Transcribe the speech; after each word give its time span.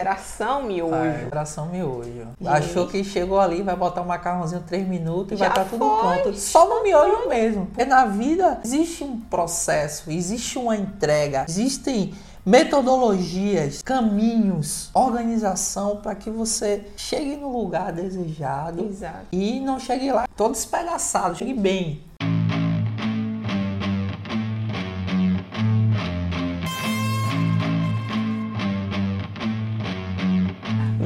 Geração 0.00 0.62
miojo. 0.62 0.94
É, 0.94 1.24
geração 1.24 1.66
miojo. 1.66 2.28
Achou 2.46 2.86
que 2.86 3.04
chegou 3.04 3.38
ali, 3.38 3.60
vai 3.60 3.76
botar 3.76 4.00
um 4.00 4.06
macarrãozinho 4.06 4.62
3 4.66 4.88
minutos 4.88 5.32
e 5.32 5.36
Já 5.36 5.50
vai 5.50 5.64
estar 5.64 5.70
tudo 5.70 5.86
foi, 5.86 6.18
pronto. 6.18 6.38
Só 6.38 6.66
no 6.66 6.82
miojo 6.82 7.28
mesmo. 7.28 7.66
Porque 7.66 7.84
na 7.84 8.06
vida 8.06 8.60
existe 8.64 9.04
um 9.04 9.20
processo, 9.20 10.10
existe 10.10 10.58
uma 10.58 10.74
entrega, 10.74 11.44
existem 11.46 12.14
metodologias, 12.46 13.82
caminhos, 13.82 14.90
organização 14.94 15.98
para 15.98 16.14
que 16.14 16.30
você 16.30 16.86
chegue 16.96 17.36
no 17.36 17.52
lugar 17.52 17.92
desejado 17.92 18.86
Exato. 18.86 19.26
e 19.30 19.60
não 19.60 19.78
chegue 19.78 20.10
lá 20.10 20.26
todo 20.34 20.54
espedaçado, 20.54 21.36
chegue 21.36 21.52
bem. 21.52 22.09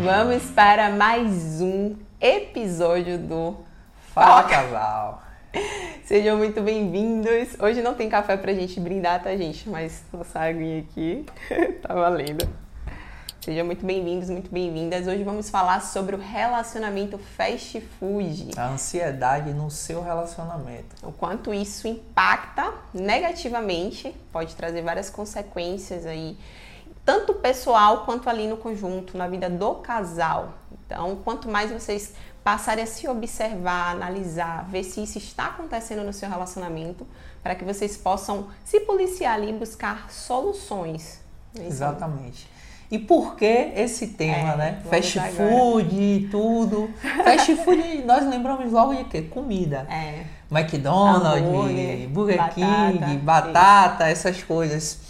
Vamos 0.05 0.51
para 0.51 0.91
mais 0.91 1.63
um 1.63 1.97
episódio 2.21 3.17
do 3.17 3.57
Fala, 4.13 4.43
casal. 4.45 5.23
Sejam 6.05 6.37
muito 6.37 6.61
bem-vindos. 6.61 7.59
Hoje 7.59 7.81
não 7.81 7.95
tem 7.95 8.11
café 8.11 8.37
pra 8.37 8.53
gente 8.53 8.79
brindar, 8.79 9.23
tá, 9.23 9.35
gente? 9.35 9.67
Mas 9.67 10.05
nossa 10.13 10.41
aguinha 10.41 10.81
aqui 10.81 11.25
tá 11.81 11.95
valendo. 11.95 12.47
Sejam 13.41 13.65
muito 13.65 13.85
bem-vindos, 13.87 14.29
muito 14.29 14.51
bem-vindas. 14.51 15.07
Hoje 15.07 15.23
vamos 15.23 15.49
falar 15.49 15.81
sobre 15.81 16.17
o 16.17 16.19
relacionamento 16.19 17.17
fast 17.17 17.81
food. 17.99 18.51
A 18.59 18.69
ansiedade 18.69 19.55
no 19.55 19.71
seu 19.71 20.03
relacionamento. 20.03 20.97
O 21.03 21.13
quanto 21.13 21.55
isso 21.55 21.89
impacta 21.89 22.75
negativamente, 22.93 24.15
pode 24.31 24.55
trazer 24.55 24.83
várias 24.83 25.09
consequências 25.09 26.05
aí, 26.05 26.37
tanto 27.05 27.35
pessoal 27.35 28.05
quanto 28.05 28.29
ali 28.29 28.47
no 28.47 28.57
conjunto, 28.57 29.17
na 29.17 29.29
vida 29.29 29.51
do 29.51 29.75
casal. 29.77 30.55
Então, 30.87 31.17
quanto 31.25 31.49
mais 31.49 31.71
vocês 31.71 32.15
passarem 32.43 32.85
a 32.85 32.87
se 32.87 33.09
observar, 33.09 33.93
analisar, 33.93 34.67
ver 34.69 34.85
se 34.85 35.03
isso 35.03 35.19
está 35.19 35.47
acontecendo 35.47 36.03
no 36.05 36.13
seu 36.13 36.29
relacionamento, 36.29 37.07
para 37.43 37.55
que 37.55 37.65
vocês 37.65 37.97
possam 37.97 38.49
se 38.65 38.81
policiar 38.81 39.35
ali 39.35 39.51
e 39.51 39.53
buscar 39.53 40.11
soluções. 40.11 41.21
Né? 41.55 41.67
Exatamente. 41.67 42.49
E 42.91 42.99
por 42.99 43.35
que 43.35 43.73
esse 43.75 44.09
tema, 44.09 44.53
É, 44.53 44.57
né? 44.57 44.83
Fast 44.89 45.19
food 45.19 45.97
e 45.97 46.29
tudo. 46.31 46.91
Fast 47.25 47.57
food, 47.57 48.03
nós 48.05 48.27
lembramos 48.29 48.71
logo 48.71 48.95
de 48.95 49.05
quê? 49.05 49.23
Comida. 49.23 49.87
É, 49.91 50.25
McDonald's, 50.51 51.43
Hambúrguer, 51.43 52.09
Burger 52.09 52.37
batata, 52.37 52.55
King, 52.55 53.17
batata, 53.19 54.09
essas 54.09 54.43
coisas. 54.43 55.01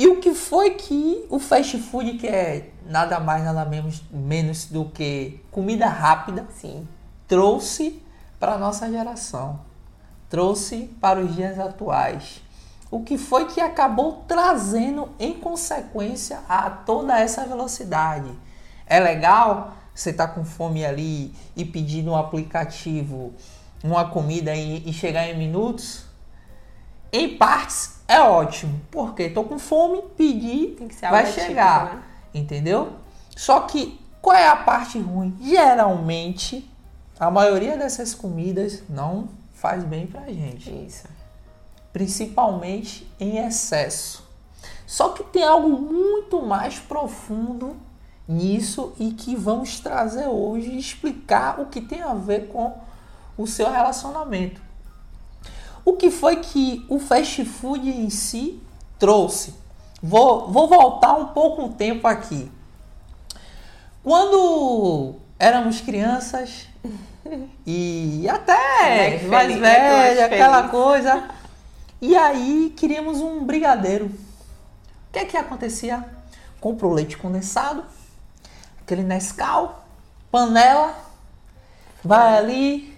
E 0.00 0.08
o 0.08 0.18
que 0.18 0.32
foi 0.32 0.70
que 0.70 1.26
o 1.28 1.38
fast 1.38 1.76
food, 1.78 2.14
que 2.14 2.26
é 2.26 2.70
nada 2.86 3.20
mais, 3.20 3.44
nada 3.44 3.66
menos, 3.66 4.02
menos 4.10 4.64
do 4.64 4.86
que 4.86 5.38
comida 5.50 5.88
rápida, 5.88 6.46
sim. 6.58 6.88
trouxe 7.28 8.02
para 8.38 8.54
a 8.54 8.58
nossa 8.58 8.90
geração, 8.90 9.60
trouxe 10.30 10.90
para 11.02 11.20
os 11.20 11.36
dias 11.36 11.58
atuais. 11.58 12.40
O 12.90 13.02
que 13.02 13.18
foi 13.18 13.44
que 13.48 13.60
acabou 13.60 14.24
trazendo 14.26 15.10
em 15.18 15.34
consequência 15.34 16.40
a 16.48 16.70
toda 16.70 17.20
essa 17.20 17.44
velocidade? 17.44 18.30
É 18.86 18.98
legal 18.98 19.74
você 19.94 20.12
estar 20.12 20.28
com 20.28 20.46
fome 20.46 20.82
ali 20.82 21.34
e 21.54 21.62
pedir 21.62 22.02
no 22.02 22.16
aplicativo 22.16 23.34
uma 23.84 24.08
comida 24.08 24.54
e, 24.54 24.82
e 24.88 24.94
chegar 24.94 25.28
em 25.28 25.36
minutos? 25.36 26.08
Em 27.12 27.36
partes 27.36 28.00
é 28.06 28.20
ótimo, 28.20 28.80
porque 28.90 29.24
estou 29.24 29.44
com 29.44 29.58
fome, 29.58 30.02
pedi, 30.16 30.76
vai 31.02 31.26
chegar, 31.26 31.94
né? 31.94 32.02
entendeu? 32.32 32.94
Só 33.36 33.60
que 33.60 34.00
qual 34.20 34.36
é 34.36 34.48
a 34.48 34.56
parte 34.56 34.98
ruim? 34.98 35.36
Geralmente, 35.40 36.70
a 37.18 37.30
maioria 37.30 37.76
dessas 37.76 38.14
comidas 38.14 38.82
não 38.88 39.28
faz 39.54 39.84
bem 39.84 40.06
pra 40.06 40.22
gente, 40.26 40.70
Isso. 40.86 41.06
principalmente 41.92 43.10
em 43.18 43.38
excesso. 43.38 44.28
Só 44.86 45.10
que 45.10 45.22
tem 45.24 45.44
algo 45.44 45.68
muito 45.68 46.42
mais 46.42 46.78
profundo 46.78 47.76
nisso 48.26 48.92
e 48.98 49.12
que 49.12 49.34
vamos 49.34 49.80
trazer 49.80 50.26
hoje 50.26 50.70
e 50.70 50.78
explicar 50.78 51.60
o 51.60 51.66
que 51.66 51.80
tem 51.80 52.02
a 52.02 52.14
ver 52.14 52.48
com 52.48 52.78
o 53.36 53.46
seu 53.46 53.70
relacionamento. 53.70 54.60
O 55.84 55.94
que 55.94 56.10
foi 56.10 56.36
que 56.36 56.84
o 56.88 56.98
fast 56.98 57.44
food 57.44 57.88
em 57.88 58.10
si 58.10 58.62
trouxe? 58.98 59.54
Vou, 60.02 60.50
vou 60.50 60.68
voltar 60.68 61.14
um 61.14 61.26
pouco 61.26 61.64
o 61.64 61.72
tempo 61.72 62.06
aqui. 62.06 62.50
Quando 64.02 65.16
éramos 65.38 65.80
crianças 65.80 66.66
e 67.66 68.26
até 68.28 69.10
Moleque 69.10 69.24
mais 69.26 69.46
feliz, 69.46 69.60
né? 69.60 69.74
velha, 69.74 70.26
aquela 70.26 70.56
feliz. 70.58 70.70
coisa, 70.70 71.28
e 72.00 72.16
aí 72.16 72.72
queríamos 72.76 73.20
um 73.20 73.44
brigadeiro. 73.44 74.06
O 74.06 75.12
que 75.12 75.18
é 75.18 75.24
que 75.24 75.36
acontecia? 75.36 76.04
Compra 76.60 76.86
o 76.86 76.92
leite 76.92 77.16
condensado, 77.16 77.84
aquele 78.80 79.02
Nescau, 79.02 79.84
panela, 80.30 80.94
vai 82.02 82.38
ali, 82.38 82.89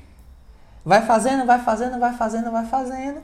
vai 0.85 1.03
fazendo, 1.03 1.45
vai 1.47 1.59
fazendo, 1.61 1.99
vai 1.99 2.13
fazendo, 2.15 2.51
vai 2.51 2.67
fazendo. 2.67 3.23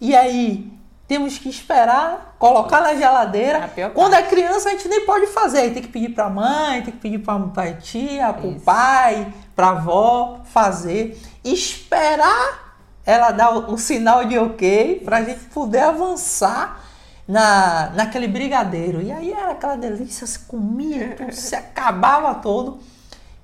E 0.00 0.14
aí 0.14 0.72
temos 1.06 1.38
que 1.38 1.48
esperar, 1.48 2.36
colocar 2.38 2.80
na 2.80 2.90
É 2.90 2.92
a 2.92 2.96
geladeira. 2.96 3.70
Quando 3.94 4.14
é 4.14 4.22
criança 4.22 4.68
a 4.68 4.72
gente 4.72 4.88
nem 4.88 5.04
pode 5.04 5.26
fazer, 5.26 5.58
aí 5.58 5.70
tem 5.72 5.82
que 5.82 5.88
pedir 5.88 6.10
pra 6.10 6.30
mãe, 6.30 6.82
tem 6.82 6.92
que 6.92 6.98
pedir 6.98 7.18
pra, 7.18 7.38
pra 7.38 7.72
tia, 7.74 8.32
pro 8.32 8.52
Isso. 8.52 8.64
pai, 8.64 9.32
pra 9.54 9.70
avó 9.70 10.40
fazer, 10.44 11.20
esperar 11.44 12.74
ela 13.04 13.30
dar 13.30 13.54
o, 13.54 13.74
o 13.74 13.78
sinal 13.78 14.24
de 14.24 14.38
ok 14.38 15.02
pra 15.04 15.22
gente 15.22 15.44
poder 15.46 15.80
avançar 15.80 16.80
na, 17.26 17.90
naquele 17.94 18.28
brigadeiro. 18.28 19.02
E 19.02 19.10
aí 19.12 19.32
era 19.32 19.52
aquela 19.52 19.76
delícia, 19.76 20.26
se 20.26 20.40
comia, 20.40 21.14
tudo, 21.16 21.32
se 21.32 21.54
acabava 21.56 22.34
todo. 22.36 22.80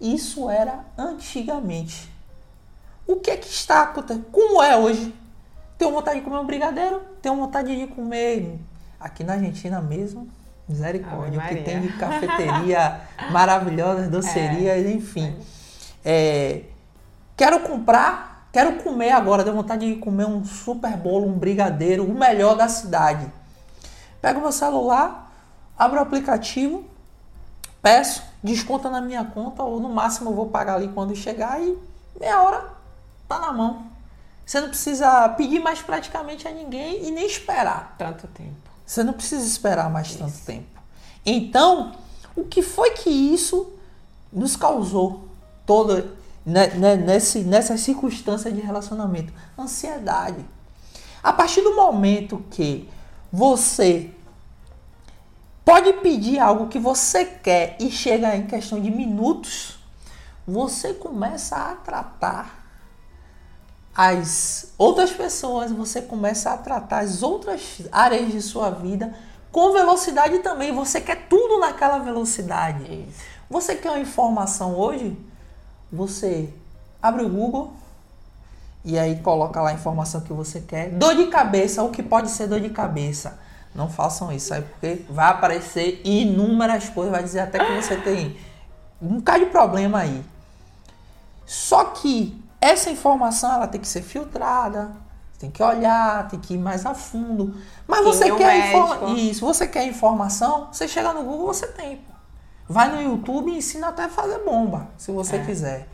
Isso 0.01 0.49
era 0.49 0.81
antigamente. 0.97 2.18
O 3.09 3.17
que 3.17 3.31
é 3.31 3.37
que 3.39 3.49
está 3.49 3.85
acontecendo? 3.85 4.27
Como 4.31 4.63
é 4.63 4.77
hoje? 4.77 5.15
Tenho 5.79 5.91
vontade 5.93 6.19
de 6.19 6.25
comer 6.27 6.41
um 6.41 6.45
brigadeiro? 6.45 7.01
Tenho 7.23 7.37
vontade 7.37 7.75
de 7.75 7.87
comer 7.87 8.61
aqui 9.01 9.25
na 9.25 9.33
Argentina 9.33 9.81
mesmo? 9.81 10.29
Misericórdia, 10.69 11.41
o 11.41 11.49
que 11.49 11.63
tem 11.63 11.81
de 11.81 11.89
cafeteria 11.97 13.01
maravilhosa, 13.33 14.11
docerias, 14.11 14.85
enfim. 14.85 15.35
É, 16.05 16.65
quero 17.35 17.61
comprar, 17.61 18.47
quero 18.53 18.83
comer 18.83 19.13
agora, 19.13 19.43
deu 19.43 19.55
vontade 19.55 19.91
de 19.91 19.99
comer 19.99 20.27
um 20.27 20.45
super 20.45 20.95
bolo, 20.95 21.27
um 21.27 21.39
brigadeiro, 21.39 22.05
o 22.05 22.13
melhor 22.13 22.57
da 22.57 22.69
cidade. 22.69 23.27
Pego 24.21 24.43
meu 24.43 24.53
celular, 24.53 25.33
abro 25.79 25.99
o 25.99 26.03
aplicativo, 26.03 26.85
peço, 27.81 28.23
desconta 28.45 28.91
na 28.91 29.01
minha 29.01 29.25
conta, 29.25 29.63
ou 29.63 29.81
no 29.81 29.89
máximo 29.89 30.29
eu 30.29 30.35
vou 30.35 30.49
pagar 30.49 30.75
ali 30.75 30.89
quando 30.89 31.17
chegar 31.17 31.59
e 31.63 31.75
meia 32.21 32.43
hora 32.43 32.78
tá 33.28 33.39
na 33.39 33.53
mão. 33.53 33.87
Você 34.44 34.61
não 34.61 34.69
precisa 34.69 35.28
pedir 35.31 35.61
mais 35.61 35.83
praticamente 35.83 36.49
a 36.49 36.50
ninguém 36.50 37.06
e 37.06 37.11
nem 37.11 37.27
esperar. 37.27 37.94
Tanto 37.99 38.27
tempo. 38.28 38.56
Você 38.87 39.05
não 39.05 39.12
precisa 39.12 39.47
esperar 39.47 39.91
mais 39.91 40.15
tanto 40.15 40.39
tempo. 40.47 40.81
Então, 41.25 41.93
o 42.34 42.44
que 42.44 42.62
foi 42.62 42.93
que 42.93 43.11
isso 43.11 43.71
nos 44.33 44.56
causou 44.56 45.28
toda 45.66 46.16
né, 46.47 46.69
né, 46.69 46.97
nesse, 46.97 47.41
nessa 47.41 47.77
circunstância 47.77 48.50
de 48.50 48.62
relacionamento? 48.62 49.31
Ansiedade. 49.59 50.43
A 51.22 51.33
partir 51.33 51.60
do 51.60 51.77
momento 51.77 52.43
que 52.50 52.89
você 53.31 54.10
pode 55.62 55.93
pedir 55.95 56.39
algo 56.39 56.69
que 56.69 56.78
você 56.78 57.27
quer 57.27 57.77
e 57.78 57.91
chega 57.91 58.34
em 58.34 58.47
questão 58.47 58.80
de 58.80 58.91
minutos, 58.91 59.78
você 60.47 60.95
começa 60.95 61.57
a 61.57 61.75
tratar 61.75 62.58
as 63.98 64.72
outras 64.78 65.10
pessoas, 65.10 65.72
você 65.72 66.00
começa 66.00 66.53
a 66.53 66.56
tratar 66.56 67.00
as 67.00 67.21
outras 67.21 67.80
áreas 67.91 68.30
de 68.30 68.41
sua 68.41 68.71
vida 68.71 69.12
com 69.50 69.72
velocidade 69.72 70.39
também. 70.39 70.72
Você 70.72 71.00
quer 71.00 71.27
tudo 71.28 71.59
naquela 71.59 71.98
velocidade. 71.98 73.09
Você 73.50 73.74
quer 73.74 73.91
uma 73.91 73.98
informação 73.98 74.77
hoje? 74.77 75.18
Você 75.91 76.48
abre 77.03 77.24
o 77.24 77.28
Google 77.28 77.72
e 78.84 78.97
aí 78.97 79.16
coloca 79.16 79.60
lá 79.60 79.71
a 79.71 79.74
informação 79.74 80.21
que 80.21 80.33
você 80.33 80.60
quer. 80.60 80.91
Dor 80.91 81.16
de 81.16 81.27
cabeça, 81.27 81.83
o 81.83 81.91
que 81.91 82.01
pode 82.01 82.30
ser 82.30 82.47
dor 82.47 82.60
de 82.60 82.71
cabeça. 82.71 83.36
Não 83.74 83.91
façam 83.91 84.30
isso, 84.30 84.51
sabe? 84.51 84.66
Porque 84.68 85.04
vai 85.10 85.28
aparecer 85.28 86.03
inúmeras 86.04 86.89
coisas, 86.89 87.10
vai 87.10 87.24
dizer 87.24 87.41
até 87.41 87.59
que 87.59 87.83
você 87.83 87.97
tem 87.97 88.36
um 89.03 89.16
bocado 89.16 89.44
de 89.44 89.51
problema 89.51 89.98
aí. 89.98 90.24
Só 91.44 91.86
que 91.86 92.47
essa 92.60 92.91
informação 92.91 93.53
ela 93.53 93.66
tem 93.69 93.81
que 93.81 93.89
ser 93.89 94.03
filtrada, 94.03 94.91
tem 95.39 95.51
que 95.51 95.63
olhar, 95.63 96.27
tem 96.28 96.39
que 96.41 96.55
ir 96.55 96.59
mais 96.59 96.84
a 96.84 96.95
fundo. 96.95 97.55
Mas 97.87 98.01
Tem 98.01 98.07
você 98.13 98.37
quer 98.37 98.69
informação. 98.71 99.16
Isso, 99.16 99.47
você 99.47 99.66
quer 99.66 99.87
informação, 99.87 100.69
você 100.72 100.89
chega 100.89 101.13
no 101.13 101.22
Google, 101.22 101.47
você 101.47 101.66
tem. 101.69 102.01
Vai 102.69 102.91
no 102.91 103.01
YouTube 103.01 103.51
e 103.51 103.59
ensina 103.59 103.89
até 103.89 104.05
a 104.05 104.09
fazer 104.09 104.41
bomba, 104.45 104.89
se 104.99 105.10
você 105.13 105.37
É. 105.37 105.45
quiser. 105.45 105.89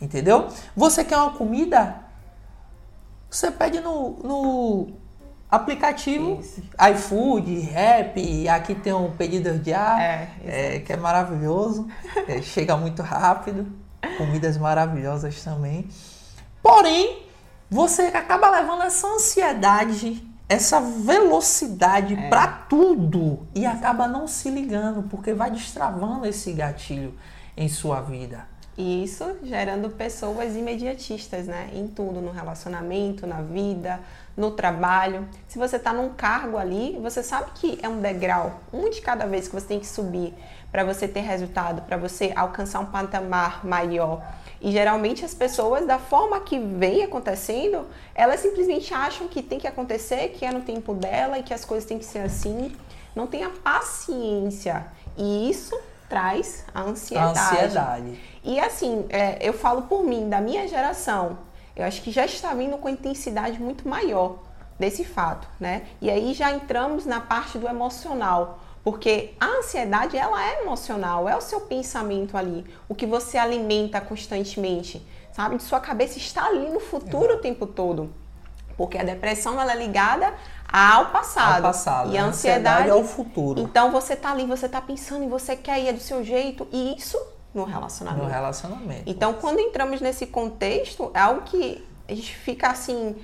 Entendeu? 0.00 0.48
Você 0.76 1.04
quer 1.04 1.16
uma 1.18 1.32
comida? 1.32 1.96
Você 3.30 3.50
pede 3.50 3.80
no, 3.80 4.10
no 4.22 4.88
aplicativo 5.50 6.38
Isso. 6.40 6.62
iFood, 6.92 7.60
Rap, 7.60 8.48
aqui 8.48 8.74
tem 8.74 8.92
um 8.92 9.10
pedido 9.10 9.58
de 9.58 9.72
ar, 9.72 10.00
É, 10.00 10.28
é, 10.44 10.78
que 10.80 10.92
é 10.92 10.96
maravilhoso, 10.96 11.88
é, 12.28 12.40
chega 12.42 12.76
muito 12.76 13.02
rápido, 13.02 13.66
comidas 14.16 14.56
maravilhosas 14.56 15.42
também. 15.42 15.86
Porém, 16.62 17.22
você 17.70 18.02
acaba 18.02 18.50
levando 18.50 18.82
essa 18.82 19.06
ansiedade, 19.06 20.22
essa 20.48 20.80
velocidade 20.80 22.14
É. 22.14 22.28
pra 22.28 22.46
tudo 22.46 23.46
e 23.54 23.66
acaba 23.66 24.06
não 24.06 24.26
se 24.26 24.50
ligando, 24.50 25.02
porque 25.08 25.32
vai 25.32 25.50
destravando 25.50 26.26
esse 26.26 26.52
gatilho 26.52 27.14
em 27.56 27.68
sua 27.68 28.00
vida. 28.00 28.46
E 28.76 29.04
isso 29.04 29.24
gerando 29.44 29.88
pessoas 29.90 30.56
imediatistas, 30.56 31.46
né? 31.46 31.70
Em 31.72 31.86
tudo, 31.86 32.20
no 32.20 32.32
relacionamento, 32.32 33.26
na 33.26 33.40
vida, 33.40 34.00
no 34.36 34.50
trabalho. 34.50 35.28
Se 35.48 35.58
você 35.58 35.76
está 35.76 35.92
num 35.92 36.10
cargo 36.10 36.56
ali, 36.58 36.98
você 37.00 37.22
sabe 37.22 37.50
que 37.54 37.78
é 37.82 37.88
um 37.88 38.00
degrau, 38.00 38.60
um 38.72 38.90
de 38.90 39.00
cada 39.00 39.26
vez 39.26 39.48
que 39.48 39.54
você 39.54 39.66
tem 39.66 39.80
que 39.80 39.86
subir 39.86 40.34
para 40.72 40.82
você 40.82 41.06
ter 41.06 41.20
resultado, 41.20 41.82
para 41.82 41.96
você 41.96 42.32
alcançar 42.34 42.80
um 42.80 42.86
patamar 42.86 43.64
maior. 43.64 44.20
E 44.60 44.72
geralmente 44.72 45.24
as 45.24 45.34
pessoas, 45.34 45.86
da 45.86 45.98
forma 45.98 46.40
que 46.40 46.58
vem 46.58 47.04
acontecendo, 47.04 47.86
elas 48.14 48.40
simplesmente 48.40 48.92
acham 48.92 49.28
que 49.28 49.42
tem 49.42 49.58
que 49.58 49.68
acontecer, 49.68 50.30
que 50.30 50.44
é 50.44 50.50
no 50.50 50.62
tempo 50.62 50.94
dela 50.94 51.38
e 51.38 51.42
que 51.42 51.54
as 51.54 51.64
coisas 51.64 51.86
têm 51.86 51.98
que 51.98 52.04
ser 52.04 52.20
assim. 52.20 52.74
Não 53.14 53.26
tem 53.26 53.44
a 53.44 53.50
paciência. 53.50 54.86
E 55.16 55.48
isso 55.48 55.78
traz 56.08 56.64
a 56.74 56.80
A 56.80 56.84
ansiedade. 56.84 57.38
ansiedade. 57.38 58.20
E 58.42 58.58
assim, 58.58 59.06
é, 59.10 59.38
eu 59.46 59.52
falo 59.52 59.82
por 59.82 60.02
mim, 60.02 60.28
da 60.28 60.40
minha 60.40 60.66
geração, 60.66 61.38
eu 61.76 61.84
acho 61.84 62.02
que 62.02 62.10
já 62.12 62.24
está 62.24 62.54
vindo 62.54 62.78
com 62.78 62.88
intensidade 62.88 63.60
muito 63.60 63.88
maior 63.88 64.38
desse 64.78 65.04
fato, 65.04 65.48
né? 65.58 65.82
E 66.00 66.10
aí 66.10 66.34
já 66.34 66.52
entramos 66.52 67.06
na 67.06 67.20
parte 67.20 67.58
do 67.58 67.68
emocional, 67.68 68.60
porque 68.82 69.34
a 69.40 69.46
ansiedade 69.46 70.16
ela 70.16 70.42
é 70.44 70.62
emocional, 70.62 71.28
é 71.28 71.36
o 71.36 71.40
seu 71.40 71.60
pensamento 71.62 72.36
ali, 72.36 72.64
o 72.88 72.94
que 72.94 73.06
você 73.06 73.38
alimenta 73.38 74.00
constantemente, 74.00 75.04
sabe? 75.32 75.56
De 75.56 75.62
sua 75.62 75.80
cabeça 75.80 76.18
está 76.18 76.46
ali 76.46 76.70
no 76.70 76.80
futuro 76.80 77.34
o 77.34 77.38
tempo 77.38 77.66
todo. 77.66 78.12
Porque 78.76 78.98
a 78.98 79.04
depressão 79.04 79.60
ela 79.60 79.72
é 79.72 79.76
ligada 79.76 80.34
ao 80.70 81.10
passado. 81.10 81.64
Ao 81.64 81.72
passado. 81.72 82.12
E 82.12 82.18
a 82.18 82.24
A 82.24 82.26
ansiedade, 82.26 82.88
ansiedade 82.88 82.88
é 82.90 82.94
o 82.94 83.04
futuro. 83.04 83.62
Então 83.62 83.92
você 83.92 84.16
tá 84.16 84.32
ali, 84.32 84.44
você 84.44 84.68
tá 84.68 84.80
pensando 84.80 85.24
e 85.24 85.28
você 85.28 85.54
quer 85.54 85.80
ir 85.80 85.88
é 85.88 85.92
do 85.92 86.00
seu 86.00 86.24
jeito, 86.24 86.66
e 86.72 86.96
isso 86.96 87.16
no 87.54 87.64
relacionamento. 87.64 88.24
No 88.24 88.30
relacionamento. 88.30 89.02
Então, 89.06 89.34
quando 89.34 89.60
entramos 89.60 90.00
nesse 90.00 90.26
contexto, 90.26 91.10
é 91.14 91.20
algo 91.20 91.42
que 91.42 91.84
a 92.08 92.14
gente 92.14 92.34
fica 92.36 92.68
assim. 92.68 93.16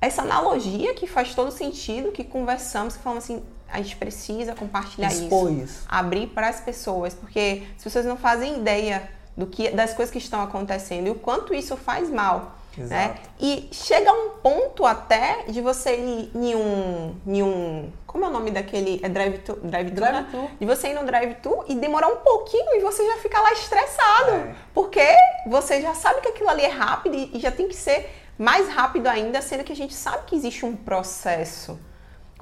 Essa 0.00 0.22
analogia 0.22 0.94
que 0.94 1.06
faz 1.06 1.34
todo 1.34 1.52
sentido, 1.52 2.10
que 2.10 2.24
conversamos, 2.24 2.96
que 2.96 3.02
falamos 3.02 3.24
assim, 3.24 3.42
a 3.68 3.80
gente 3.80 3.96
precisa 3.96 4.54
compartilhar 4.54 5.12
Expor 5.12 5.52
isso. 5.52 5.62
isso. 5.62 5.84
Abrir 5.88 6.28
para 6.28 6.48
as 6.48 6.60
pessoas, 6.60 7.14
porque 7.14 7.62
as 7.76 7.84
pessoas 7.84 8.04
não 8.04 8.16
fazem 8.16 8.58
ideia 8.58 9.08
do 9.36 9.46
que, 9.46 9.70
das 9.70 9.94
coisas 9.94 10.12
que 10.12 10.18
estão 10.18 10.42
acontecendo 10.42 11.06
e 11.06 11.10
o 11.10 11.14
quanto 11.14 11.54
isso 11.54 11.76
faz 11.76 12.10
mal. 12.10 12.58
Né? 12.76 13.16
E 13.38 13.68
chega 13.70 14.10
a 14.10 14.14
um 14.14 14.30
ponto 14.42 14.86
até 14.86 15.44
de 15.48 15.60
você 15.60 15.96
ir 15.96 16.30
em 16.34 16.54
um. 16.54 17.14
Em 17.26 17.42
um 17.42 17.92
como 18.06 18.24
é 18.24 18.28
o 18.28 18.30
nome 18.30 18.50
daquele? 18.50 19.00
É 19.02 19.08
drive-thru? 19.08 19.56
Drive-thru, 19.62 20.04
né? 20.04 20.26
Drive-thru. 20.30 20.50
De 20.58 20.66
você 20.66 20.88
ir 20.88 20.94
no 20.94 21.04
drive-thru 21.04 21.64
e 21.68 21.74
demorar 21.74 22.08
um 22.08 22.16
pouquinho 22.16 22.74
e 22.76 22.80
você 22.80 23.06
já 23.06 23.16
fica 23.18 23.40
lá 23.40 23.52
estressado. 23.52 24.30
É. 24.30 24.54
Porque 24.74 25.06
você 25.46 25.80
já 25.80 25.94
sabe 25.94 26.20
que 26.20 26.28
aquilo 26.28 26.48
ali 26.48 26.62
é 26.62 26.68
rápido 26.68 27.14
e 27.14 27.38
já 27.38 27.50
tem 27.50 27.68
que 27.68 27.76
ser 27.76 28.10
mais 28.38 28.68
rápido 28.68 29.06
ainda, 29.06 29.40
sendo 29.40 29.64
que 29.64 29.72
a 29.72 29.76
gente 29.76 29.94
sabe 29.94 30.24
que 30.26 30.34
existe 30.34 30.64
um 30.64 30.74
processo. 30.74 31.78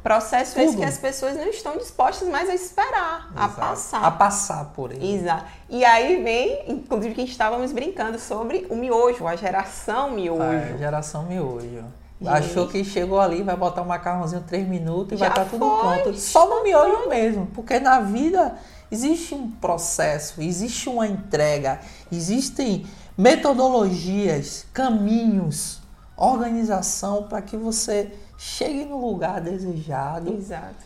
Processo 0.03 0.59
esse 0.59 0.71
Tudo. 0.71 0.79
que 0.79 0.85
as 0.85 0.97
pessoas 0.97 1.37
não 1.37 1.49
estão 1.49 1.77
dispostas 1.77 2.27
mais 2.29 2.49
a 2.49 2.55
esperar, 2.55 3.31
a 3.37 3.45
Exato. 3.45 3.61
passar. 3.61 4.05
A 4.05 4.11
passar 4.11 4.65
por 4.75 4.93
ele. 4.93 5.15
Exato. 5.15 5.45
E 5.69 5.85
aí 5.85 6.23
vem, 6.23 6.65
inclusive, 6.69 7.15
que 7.15 7.21
a 7.21 7.25
gente 7.25 7.33
estávamos 7.33 7.71
brincando 7.71 8.19
sobre 8.19 8.67
o 8.71 8.77
miojo, 8.77 9.27
a 9.27 9.37
geração 9.37 10.11
miojo. 10.11 10.43
É, 10.43 10.79
geração 10.79 11.25
miojo. 11.25 11.85
Gente. 12.21 12.29
Achou 12.29 12.69
que 12.69 12.85
chegou 12.85 13.19
ali, 13.19 13.43
vai 13.43 13.57
botar 13.57 13.81
um 13.83 13.87
macarrãozinho 13.87 14.43
3 14.47 14.69
minutos 14.69 15.13
e 15.13 15.17
Já 15.17 15.29
vai 15.31 15.45
estar 15.45 15.51
tudo 15.51 15.67
foi, 15.67 16.03
pronto. 16.03 16.19
Só 16.19 16.49
no 16.49 16.57
já 16.57 16.63
miojo 16.63 17.09
mesmo. 17.09 17.47
Porque 17.47 17.81
na 17.81 18.01
vida 18.01 18.57
existe 18.91 19.35
um 19.35 19.51
processo, 19.51 20.43
existe 20.43 20.89
uma 20.89 21.07
entrega, 21.07 21.81
existem 22.13 22.87
metodologias, 23.17 24.67
caminhos, 24.73 25.81
organização 26.17 27.23
para 27.23 27.41
que 27.41 27.57
você 27.57 28.13
chegue 28.43 28.87
no 28.87 28.99
lugar 29.07 29.39
desejado 29.39 30.33
Exato. 30.33 30.83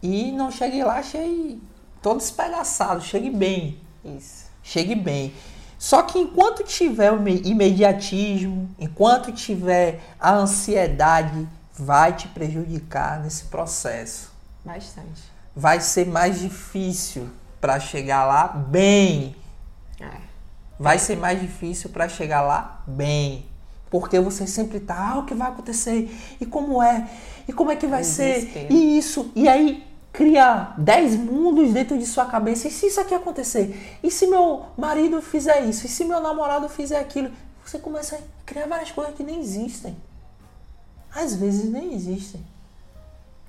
e 0.00 0.30
não 0.30 0.52
chegue 0.52 0.84
lá 0.84 1.02
chegue 1.02 1.60
todo 2.00 2.20
espedaçado, 2.20 3.00
chegue 3.02 3.28
bem. 3.28 3.80
Isso. 4.04 4.46
Chegue 4.62 4.94
bem. 4.94 5.34
Só 5.78 6.02
que 6.02 6.18
enquanto 6.20 6.62
tiver 6.62 7.10
o 7.10 7.20
me- 7.20 7.40
imediatismo, 7.42 8.68
enquanto 8.78 9.32
tiver 9.32 10.00
a 10.18 10.32
ansiedade, 10.32 11.46
vai 11.74 12.12
te 12.14 12.28
prejudicar 12.28 13.20
nesse 13.20 13.44
processo. 13.46 14.30
Bastante. 14.64 15.22
Vai 15.54 15.80
ser 15.80 16.06
mais 16.06 16.38
difícil 16.38 17.28
para 17.60 17.80
chegar 17.80 18.24
lá 18.24 18.46
bem. 18.46 19.34
É. 20.00 20.20
Vai 20.78 20.98
ser 20.98 21.16
mais 21.16 21.40
difícil 21.40 21.90
para 21.90 22.08
chegar 22.08 22.42
lá 22.42 22.82
bem. 22.86 23.44
Porque 23.90 24.18
você 24.18 24.46
sempre 24.46 24.80
tá, 24.80 25.12
ah, 25.12 25.18
o 25.18 25.24
que 25.24 25.34
vai 25.34 25.48
acontecer? 25.48 26.10
E 26.40 26.46
como 26.46 26.82
é? 26.82 27.08
E 27.46 27.52
como 27.52 27.70
é 27.70 27.76
que 27.76 27.86
vai 27.86 28.02
ser? 28.02 28.66
E 28.70 28.98
isso. 28.98 29.30
E 29.34 29.48
aí 29.48 29.86
cria 30.12 30.72
10 30.78 31.16
mundos 31.16 31.72
dentro 31.72 31.98
de 31.98 32.06
sua 32.06 32.24
cabeça. 32.24 32.68
E 32.68 32.70
se 32.70 32.86
isso 32.86 33.00
aqui 33.00 33.14
acontecer? 33.14 33.98
E 34.02 34.10
se 34.10 34.26
meu 34.26 34.64
marido 34.76 35.20
fizer 35.20 35.60
isso? 35.64 35.86
E 35.86 35.88
se 35.88 36.04
meu 36.04 36.20
namorado 36.20 36.68
fizer 36.68 36.98
aquilo? 36.98 37.30
Você 37.64 37.78
começa 37.78 38.16
a 38.16 38.18
criar 38.44 38.66
várias 38.66 38.90
coisas 38.90 39.14
que 39.14 39.22
nem 39.22 39.40
existem. 39.40 39.96
Às 41.14 41.34
vezes 41.34 41.70
nem 41.70 41.94
existem. 41.94 42.44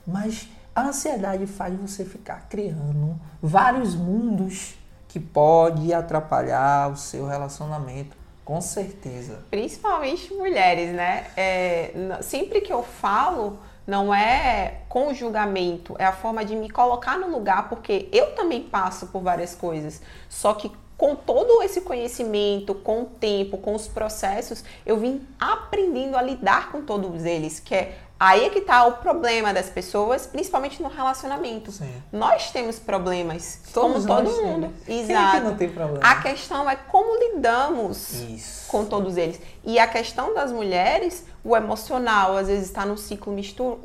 Mas 0.06 0.48
a 0.76 0.88
ansiedade 0.88 1.46
faz 1.48 1.74
você 1.80 2.04
ficar 2.04 2.48
criando 2.50 3.20
vários 3.42 3.96
mundos 3.96 4.76
que 5.08 5.20
pode 5.20 5.94
atrapalhar 5.94 6.92
o 6.92 6.98
seu 6.98 7.28
relacionamento, 7.28 8.17
com 8.48 8.62
certeza. 8.62 9.44
Principalmente 9.52 10.34
mulheres, 10.34 10.94
né? 10.94 11.28
É, 11.36 11.92
sempre 12.22 12.62
que 12.62 12.72
eu 12.72 12.82
falo, 12.82 13.60
não 13.86 14.16
é 14.16 14.84
com 14.88 15.14
julgamento, 15.14 15.98
é 16.00 16.06
a 16.06 16.14
forma 16.14 16.46
de 16.46 16.56
me 16.56 16.70
colocar 16.70 17.20
no 17.20 17.30
lugar, 17.30 17.68
porque 17.68 18.08
eu 18.10 18.34
também 18.36 18.64
passo 18.64 19.08
por 19.08 19.22
várias 19.22 19.54
coisas. 19.54 20.02
Só 20.30 20.54
que 20.54 20.72
com 20.98 21.14
todo 21.14 21.62
esse 21.62 21.82
conhecimento, 21.82 22.74
com 22.74 23.02
o 23.02 23.06
tempo, 23.06 23.58
com 23.58 23.76
os 23.76 23.86
processos, 23.86 24.64
eu 24.86 24.96
vim 24.96 25.28
aprendendo 25.38 26.16
a 26.16 26.22
lidar 26.22 26.72
com 26.72 26.82
todos 26.84 27.26
eles, 27.26 27.60
que 27.60 27.76
é 27.76 27.98
aí 28.20 28.46
é 28.46 28.50
que 28.50 28.62
tá 28.62 28.86
o 28.86 28.94
problema 28.94 29.54
das 29.54 29.70
pessoas, 29.70 30.26
principalmente 30.26 30.82
no 30.82 30.90
relacionamento. 30.90 31.72
Sim. 31.72 31.92
Nós 32.12 32.52
temos 32.52 32.80
problemas, 32.80 33.60
Todos 33.74 34.06
como 34.06 34.26
todo 34.26 34.32
mundo. 34.44 34.62
temos. 34.62 34.86
Quem 34.86 35.00
é 35.00 35.02
Exato. 35.04 35.44
não 35.44 35.56
tem 35.56 35.70
problema? 35.70 36.00
A 36.06 36.16
questão 36.22 36.70
é 36.70 36.76
como 36.76 37.18
lidamos 37.20 38.14
Isso. 38.14 38.68
com 38.70 38.86
todos 38.86 39.18
eles. 39.18 39.40
E 39.64 39.78
a 39.80 39.88
questão 39.88 40.34
das 40.34 40.52
mulheres, 40.52 41.26
o 41.44 41.56
emocional, 41.56 42.38
às 42.38 42.48
vezes 42.48 42.68
está 42.68 42.86
no 42.86 42.98
ciclo 42.98 43.36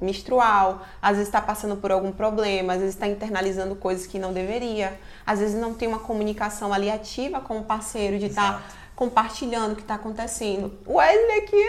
menstrual, 0.01 0.83
às 1.01 1.13
vezes 1.13 1.29
está 1.29 1.41
passando 1.41 1.77
por 1.77 1.93
algum 1.93 2.13
problema, 2.13 2.75
às 2.75 2.81
vezes 2.81 2.95
está 2.95 3.07
internalizando 3.07 3.75
coisas 3.75 4.07
que 4.07 4.19
não 4.19 4.33
deveria, 4.33 4.99
às 5.27 5.41
vezes 5.41 5.61
não 5.61 5.75
tem 5.75 5.89
uma 5.89 5.99
comunicação 5.99 6.73
ali 6.73 6.91
ativa 6.91 7.41
com 7.41 7.59
o 7.59 7.65
parceiro 7.65 8.19
de 8.19 8.27
estar 8.27 8.55
Exato. 8.55 8.82
Compartilhando 9.03 9.73
o 9.73 9.75
que 9.75 9.83
está 9.83 9.97
acontecendo. 9.97 10.79
O 10.87 10.99
Wesley 10.99 11.39
aqui, 11.39 11.65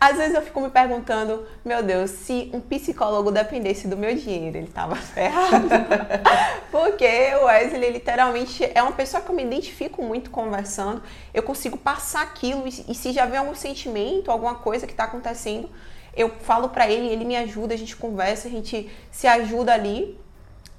às 0.00 0.16
vezes 0.16 0.34
eu 0.34 0.40
fico 0.40 0.58
me 0.58 0.70
perguntando, 0.70 1.46
meu 1.62 1.82
Deus, 1.82 2.10
se 2.12 2.50
um 2.50 2.62
psicólogo 2.62 3.30
dependesse 3.30 3.86
do 3.86 3.94
meu 3.94 4.14
dinheiro, 4.16 4.56
ele 4.56 4.68
tava 4.68 4.96
ferrado. 5.14 5.68
Porque 6.70 7.34
o 7.42 7.44
Wesley 7.44 7.90
literalmente 7.90 8.70
é 8.74 8.82
uma 8.82 8.92
pessoa 8.92 9.22
que 9.22 9.30
eu 9.30 9.34
me 9.34 9.44
identifico 9.44 10.02
muito 10.02 10.30
conversando. 10.30 11.02
Eu 11.34 11.42
consigo 11.42 11.76
passar 11.76 12.22
aquilo 12.22 12.66
e, 12.66 12.70
e 12.88 12.94
se 12.94 13.12
já 13.12 13.26
vem 13.26 13.38
algum 13.38 13.54
sentimento, 13.54 14.30
alguma 14.30 14.54
coisa 14.54 14.86
que 14.86 14.94
está 14.94 15.04
acontecendo, 15.04 15.68
eu 16.16 16.30
falo 16.40 16.70
para 16.70 16.90
ele, 16.90 17.08
ele 17.08 17.26
me 17.26 17.36
ajuda, 17.36 17.74
a 17.74 17.76
gente 17.76 17.96
conversa, 17.96 18.48
a 18.48 18.50
gente 18.50 18.90
se 19.10 19.26
ajuda 19.26 19.74
ali 19.74 20.18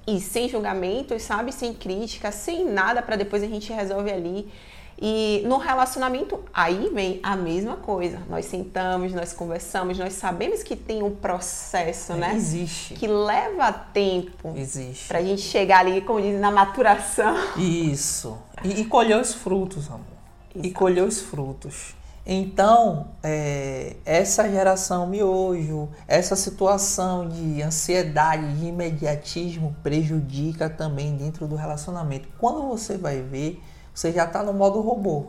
e 0.08 0.20
sem 0.20 0.50
julgamentos, 0.50 1.22
sabe, 1.22 1.52
sem 1.52 1.72
crítica, 1.72 2.32
sem 2.32 2.66
nada 2.66 3.00
para 3.00 3.16
depois 3.16 3.44
a 3.44 3.48
gente 3.48 3.72
resolve 3.72 4.12
ali. 4.12 4.52
E 5.02 5.42
no 5.46 5.58
relacionamento, 5.58 6.44
aí 6.54 6.90
vem 6.94 7.22
a 7.24 7.34
mesma 7.36 7.78
coisa. 7.78 8.20
Nós 8.30 8.46
sentamos, 8.46 9.14
nós 9.14 9.32
conversamos, 9.32 9.98
nós 9.98 10.12
sabemos 10.14 10.62
que 10.62 10.76
tem 10.76 11.02
um 11.02 11.16
processo, 11.16 12.14
né? 12.16 12.34
Existe. 12.36 12.96
Que 12.96 13.08
leva 13.08 13.72
tempo. 13.72 14.54
Existe. 14.58 15.08
Pra 15.08 15.22
gente 15.22 15.42
chegar 15.42 15.80
ali, 15.80 16.02
como 16.02 16.22
dizem, 16.22 16.40
na 16.40 16.52
maturação. 16.52 17.34
Isso. 17.56 18.38
E, 18.62 18.82
e 18.82 18.86
colher 18.86 19.22
os 19.22 19.34
frutos, 19.34 19.88
amor. 19.88 20.02
Exato. 20.54 20.68
E 20.68 20.72
colher 20.72 21.06
os 21.06 21.22
frutos. 21.22 21.96
Então, 22.26 23.08
é, 23.24 23.96
essa 24.06 24.50
geração 24.50 25.08
miojo, 25.08 25.90
essa 26.08 26.36
situação 26.36 27.28
de 27.28 27.62
ansiedade, 27.62 28.54
de 28.60 28.66
imediatismo 28.68 29.76
prejudica 29.82 30.70
também 30.70 31.16
dentro 31.16 31.48
do 31.48 31.56
relacionamento. 31.56 32.28
Quando 32.38 32.68
você 32.68 32.98
vai 32.98 33.22
ver, 33.22 33.60
você 34.00 34.14
já 34.14 34.24
está 34.24 34.42
no 34.42 34.54
modo 34.54 34.80
robô. 34.80 35.26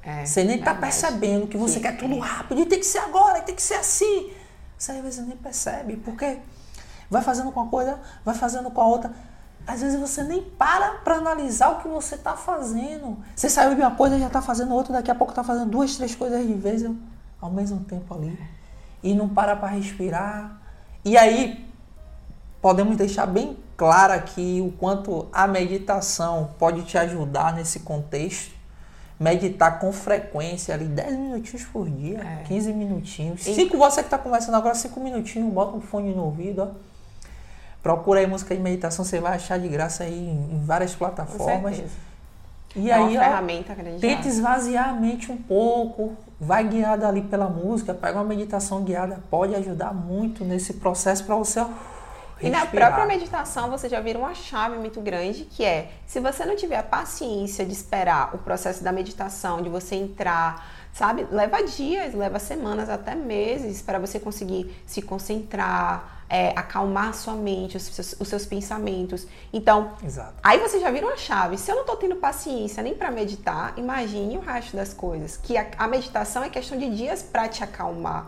É, 0.00 0.24
Você 0.24 0.44
nem 0.44 0.60
está 0.60 0.72
percebendo 0.72 1.48
que 1.48 1.56
você 1.56 1.80
Que 1.80 1.88
quer 1.88 1.96
tudo 1.96 2.16
rápido, 2.20 2.60
e 2.60 2.66
tem 2.66 2.78
que 2.78 2.86
ser 2.86 2.98
agora, 2.98 3.38
e 3.38 3.42
tem 3.42 3.52
que 3.52 3.62
ser 3.62 3.74
assim. 3.74 4.30
Você 4.78 4.92
às 4.92 5.02
vezes 5.02 5.26
nem 5.26 5.36
percebe, 5.36 5.96
porque 5.96 6.38
vai 7.10 7.20
fazendo 7.20 7.50
com 7.50 7.58
uma 7.58 7.68
coisa, 7.68 7.98
vai 8.24 8.36
fazendo 8.36 8.70
com 8.70 8.80
a 8.80 8.86
outra. 8.86 9.10
Às 9.66 9.80
vezes 9.80 9.98
você 9.98 10.22
nem 10.22 10.40
para 10.40 10.98
para 10.98 11.16
analisar 11.16 11.70
o 11.70 11.82
que 11.82 11.88
você 11.88 12.14
está 12.14 12.36
fazendo. 12.36 13.18
Você 13.34 13.50
saiu 13.50 13.74
de 13.74 13.80
uma 13.80 13.96
coisa 13.96 14.16
e 14.16 14.20
já 14.20 14.28
está 14.28 14.40
fazendo 14.40 14.72
outra, 14.72 14.92
daqui 14.92 15.10
a 15.10 15.14
pouco 15.14 15.32
está 15.32 15.42
fazendo 15.42 15.68
duas, 15.68 15.96
três 15.96 16.14
coisas 16.14 16.46
de 16.46 16.54
vez 16.54 16.84
ao 17.40 17.50
mesmo 17.50 17.80
tempo 17.80 18.14
ali. 18.14 18.38
E 19.02 19.14
não 19.14 19.28
para 19.28 19.56
para 19.56 19.70
respirar. 19.70 20.62
E 21.04 21.18
aí, 21.18 21.68
podemos 22.62 22.96
deixar 22.96 23.26
bem 23.26 23.58
claro 23.76 24.12
aqui 24.12 24.62
o 24.66 24.72
quanto 24.72 25.28
a 25.32 25.46
meditação 25.46 26.50
pode 26.58 26.82
te 26.82 26.96
ajudar 26.98 27.52
nesse 27.54 27.80
contexto. 27.80 28.56
Meditar 29.18 29.78
com 29.78 29.90
frequência 29.92 30.74
ali, 30.74 30.84
10 30.84 31.12
minutinhos 31.16 31.64
por 31.64 31.88
dia, 31.88 32.20
É. 32.20 32.42
15 32.44 32.72
minutinhos. 32.74 33.42
Cinco, 33.42 33.78
você 33.78 34.02
que 34.02 34.08
está 34.08 34.18
conversando 34.18 34.56
agora, 34.56 34.74
5 34.74 35.00
minutinhos, 35.00 35.50
bota 35.50 35.74
um 35.74 35.80
fone 35.80 36.14
no 36.14 36.24
ouvido, 36.24 36.62
ó. 36.62 36.68
Procura 37.82 38.20
aí 38.20 38.26
música 38.26 38.54
de 38.54 38.60
meditação, 38.60 39.04
você 39.04 39.18
vai 39.18 39.36
achar 39.36 39.58
de 39.58 39.68
graça 39.68 40.04
aí 40.04 40.12
em, 40.12 40.60
várias 40.64 40.94
plataformas. 40.94 41.80
E 42.74 42.90
é 42.90 42.94
aí, 42.94 43.16
ó. 43.16 43.20
Tenta 44.00 44.28
esvaziar 44.28 44.90
a 44.90 44.92
mente 44.92 45.32
um 45.32 45.36
pouco, 45.36 46.14
vai 46.38 46.64
guiada 46.68 47.08
ali 47.08 47.22
pela 47.22 47.48
música, 47.48 47.94
pega 47.94 48.18
uma 48.18 48.24
meditação 48.24 48.82
guiada, 48.82 49.20
pode 49.30 49.54
ajudar 49.54 49.94
muito 49.94 50.44
nesse 50.44 50.74
processo 50.74 51.24
para 51.24 51.36
você 51.36 51.60
ó, 52.42 52.46
E 52.46 52.50
na 52.50 52.60
respirar. 52.60 52.88
própria 52.94 53.06
meditação 53.06 53.70
você 53.70 53.88
já 53.88 54.00
vira 54.00 54.18
uma 54.18 54.34
chave 54.34 54.76
muito 54.78 55.00
grande 55.00 55.44
que 55.44 55.64
é, 55.64 55.90
se 56.06 56.20
você 56.20 56.44
não 56.44 56.56
tiver 56.56 56.78
a 56.78 56.82
paciência 56.82 57.64
de 57.64 57.72
esperar 57.72 58.34
o 58.34 58.38
processo 58.38 58.82
da 58.84 58.92
meditação, 58.92 59.62
de 59.62 59.68
você 59.68 59.94
entrar, 59.94 60.66
sabe, 60.92 61.26
leva 61.30 61.62
dias, 61.62 62.14
leva 62.14 62.38
semanas, 62.38 62.88
até 62.88 63.14
meses 63.14 63.82
para 63.82 63.98
você 63.98 64.18
conseguir 64.20 64.74
se 64.86 65.02
concentrar, 65.02 66.24
é, 66.28 66.48
acalmar 66.56 67.10
a 67.10 67.12
sua 67.12 67.34
mente, 67.34 67.76
os 67.76 67.84
seus, 67.84 68.16
os 68.18 68.26
seus 68.28 68.44
pensamentos. 68.44 69.26
Então, 69.52 69.92
Exato. 70.04 70.34
Aí 70.42 70.58
você 70.58 70.80
já 70.80 70.90
vira 70.90 71.06
uma 71.06 71.16
chave. 71.16 71.56
Se 71.56 71.70
eu 71.70 71.76
não 71.76 71.84
tô 71.84 71.96
tendo 71.96 72.16
paciência 72.16 72.82
nem 72.82 72.94
para 72.94 73.10
meditar, 73.12 73.74
imagine 73.76 74.36
o 74.36 74.40
resto 74.40 74.76
das 74.76 74.92
coisas. 74.92 75.36
Que 75.36 75.56
a, 75.56 75.68
a 75.78 75.86
meditação 75.86 76.42
é 76.42 76.48
questão 76.50 76.76
de 76.76 76.90
dias 76.90 77.22
para 77.22 77.48
te 77.48 77.62
acalmar. 77.62 78.26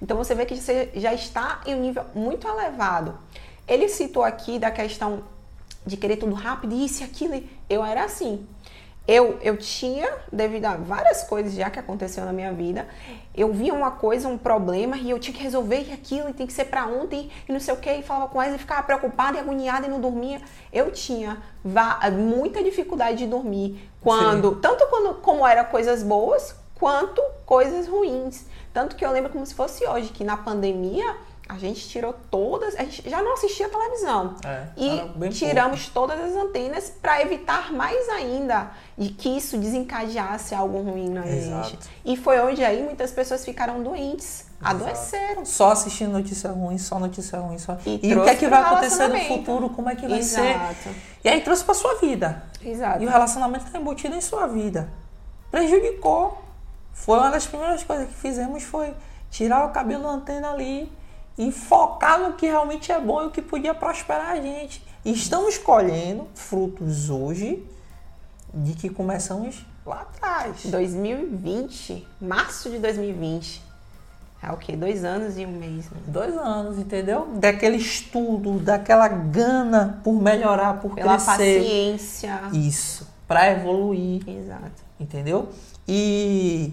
Então 0.00 0.16
você 0.16 0.34
vê 0.34 0.46
que 0.46 0.56
você 0.56 0.90
já 0.94 1.12
está 1.12 1.60
em 1.66 1.74
um 1.74 1.80
nível 1.80 2.04
muito 2.14 2.46
elevado. 2.46 3.18
Ele 3.66 3.88
citou 3.88 4.24
aqui 4.24 4.58
da 4.58 4.70
questão 4.70 5.22
de 5.84 5.96
querer 5.96 6.16
tudo 6.16 6.34
rápido, 6.34 6.74
isso 6.74 7.02
e 7.02 7.04
aquilo. 7.04 7.42
Eu 7.68 7.84
era 7.84 8.04
assim. 8.04 8.46
Eu, 9.06 9.38
eu 9.40 9.56
tinha, 9.56 10.06
devido 10.30 10.66
a 10.66 10.76
várias 10.76 11.24
coisas 11.24 11.54
já 11.54 11.70
que 11.70 11.78
aconteceu 11.78 12.26
na 12.26 12.32
minha 12.32 12.52
vida, 12.52 12.86
eu 13.34 13.50
via 13.50 13.72
uma 13.72 13.90
coisa, 13.90 14.28
um 14.28 14.36
problema, 14.36 14.98
e 14.98 15.08
eu 15.08 15.18
tinha 15.18 15.34
que 15.34 15.42
resolver 15.42 15.86
e 15.88 15.92
aquilo, 15.94 16.28
e 16.28 16.34
tem 16.34 16.46
que 16.46 16.52
ser 16.52 16.66
pra 16.66 16.84
ontem, 16.86 17.30
e 17.48 17.52
não 17.52 17.58
sei 17.58 17.72
o 17.72 17.78
que, 17.78 17.90
e 17.90 18.02
falava 18.02 18.28
com 18.30 18.42
eles, 18.42 18.56
e 18.56 18.58
ficava 18.58 18.82
preocupada 18.82 19.38
e 19.38 19.40
agoniada 19.40 19.86
e 19.86 19.88
não 19.88 19.98
dormia. 19.98 20.42
Eu 20.70 20.90
tinha 20.90 21.38
muita 22.12 22.62
dificuldade 22.62 23.16
de 23.16 23.26
dormir 23.26 23.88
quando, 24.02 24.56
tanto 24.56 24.86
quando, 24.88 25.14
como 25.22 25.46
era 25.46 25.64
coisas 25.64 26.02
boas, 26.02 26.54
quanto 26.78 27.22
coisas 27.44 27.88
ruins. 27.88 28.44
Tanto 28.72 28.96
que 28.96 29.04
eu 29.04 29.10
lembro 29.10 29.30
como 29.30 29.44
se 29.44 29.54
fosse 29.54 29.86
hoje, 29.86 30.10
que 30.10 30.24
na 30.24 30.36
pandemia 30.36 31.16
a 31.48 31.56
gente 31.56 31.88
tirou 31.88 32.14
todas, 32.30 32.76
a 32.76 32.82
gente 32.82 33.08
já 33.08 33.22
não 33.22 33.32
assistia 33.32 33.70
televisão. 33.70 34.36
É, 34.44 34.66
e 34.76 35.30
tiramos 35.30 35.88
todas 35.88 36.20
as 36.20 36.36
antenas 36.36 36.92
para 37.00 37.22
evitar 37.22 37.72
mais 37.72 38.06
ainda 38.10 38.70
de 38.98 39.08
que 39.08 39.30
isso 39.30 39.56
desencadeasse 39.56 40.54
algo 40.54 40.82
ruim 40.82 41.08
na 41.08 41.26
Exato. 41.26 41.70
gente. 41.70 41.88
E 42.04 42.16
foi 42.18 42.38
onde 42.40 42.62
aí 42.62 42.82
muitas 42.82 43.10
pessoas 43.12 43.42
ficaram 43.46 43.82
doentes, 43.82 44.44
adoeceram. 44.60 45.46
Só 45.46 45.72
assistindo 45.72 46.12
notícia 46.12 46.50
ruim, 46.50 46.76
só 46.76 46.98
notícia 46.98 47.38
ruim, 47.38 47.58
só. 47.58 47.78
E 47.86 47.98
E, 48.02 48.14
o 48.14 48.24
que 48.24 48.30
é 48.30 48.34
que 48.34 48.46
vai 48.46 48.60
acontecer 48.60 49.08
no 49.08 49.18
futuro? 49.20 49.70
Como 49.70 49.88
é 49.88 49.96
que 49.96 50.06
vai 50.06 50.22
ser? 50.22 50.50
Exato. 50.50 50.90
E 51.24 51.28
aí 51.30 51.40
trouxe 51.40 51.64
pra 51.64 51.72
sua 51.72 51.94
vida. 51.94 52.42
Exato. 52.62 53.02
E 53.02 53.06
o 53.06 53.08
relacionamento 53.08 53.64
está 53.64 53.78
embutido 53.78 54.14
em 54.14 54.20
sua 54.20 54.46
vida. 54.46 54.90
Prejudicou. 55.50 56.46
Foi 57.04 57.18
uma 57.18 57.30
das 57.30 57.46
primeiras 57.46 57.82
coisas 57.82 58.08
que 58.08 58.14
fizemos 58.14 58.62
foi 58.62 58.94
tirar 59.30 59.64
o 59.66 59.70
cabelo 59.70 60.02
da 60.04 60.10
antena 60.10 60.50
ali 60.50 60.90
e 61.36 61.50
focar 61.52 62.18
no 62.20 62.32
que 62.34 62.46
realmente 62.46 62.90
é 62.90 63.00
bom 63.00 63.22
e 63.22 63.26
o 63.26 63.30
que 63.30 63.40
podia 63.40 63.72
prosperar 63.74 64.30
a 64.32 64.40
gente. 64.40 64.84
E 65.04 65.12
estamos 65.12 65.56
colhendo 65.56 66.26
frutos 66.34 67.08
hoje 67.08 67.64
de 68.52 68.72
que 68.74 68.88
começamos 68.90 69.64
lá 69.86 70.02
atrás. 70.02 70.66
2020, 70.66 72.06
março 72.20 72.68
de 72.70 72.78
2020. 72.78 73.62
É 74.42 74.52
o 74.52 74.56
quê? 74.56 74.76
Dois 74.76 75.04
anos 75.04 75.36
e 75.36 75.44
um 75.46 75.50
mês. 75.52 75.90
Né? 75.90 75.98
Dois 76.06 76.36
anos, 76.36 76.78
entendeu? 76.78 77.26
Daquele 77.34 77.76
estudo, 77.76 78.58
daquela 78.60 79.08
gana 79.08 80.00
por 80.04 80.14
melhorar, 80.20 80.80
por 80.80 80.94
Pela 80.94 81.16
crescer. 81.16 81.26
paciência. 81.60 82.40
Isso, 82.52 83.08
para 83.26 83.50
evoluir, 83.50 84.22
Exato. 84.28 84.82
entendeu? 85.00 85.48
E 85.88 86.72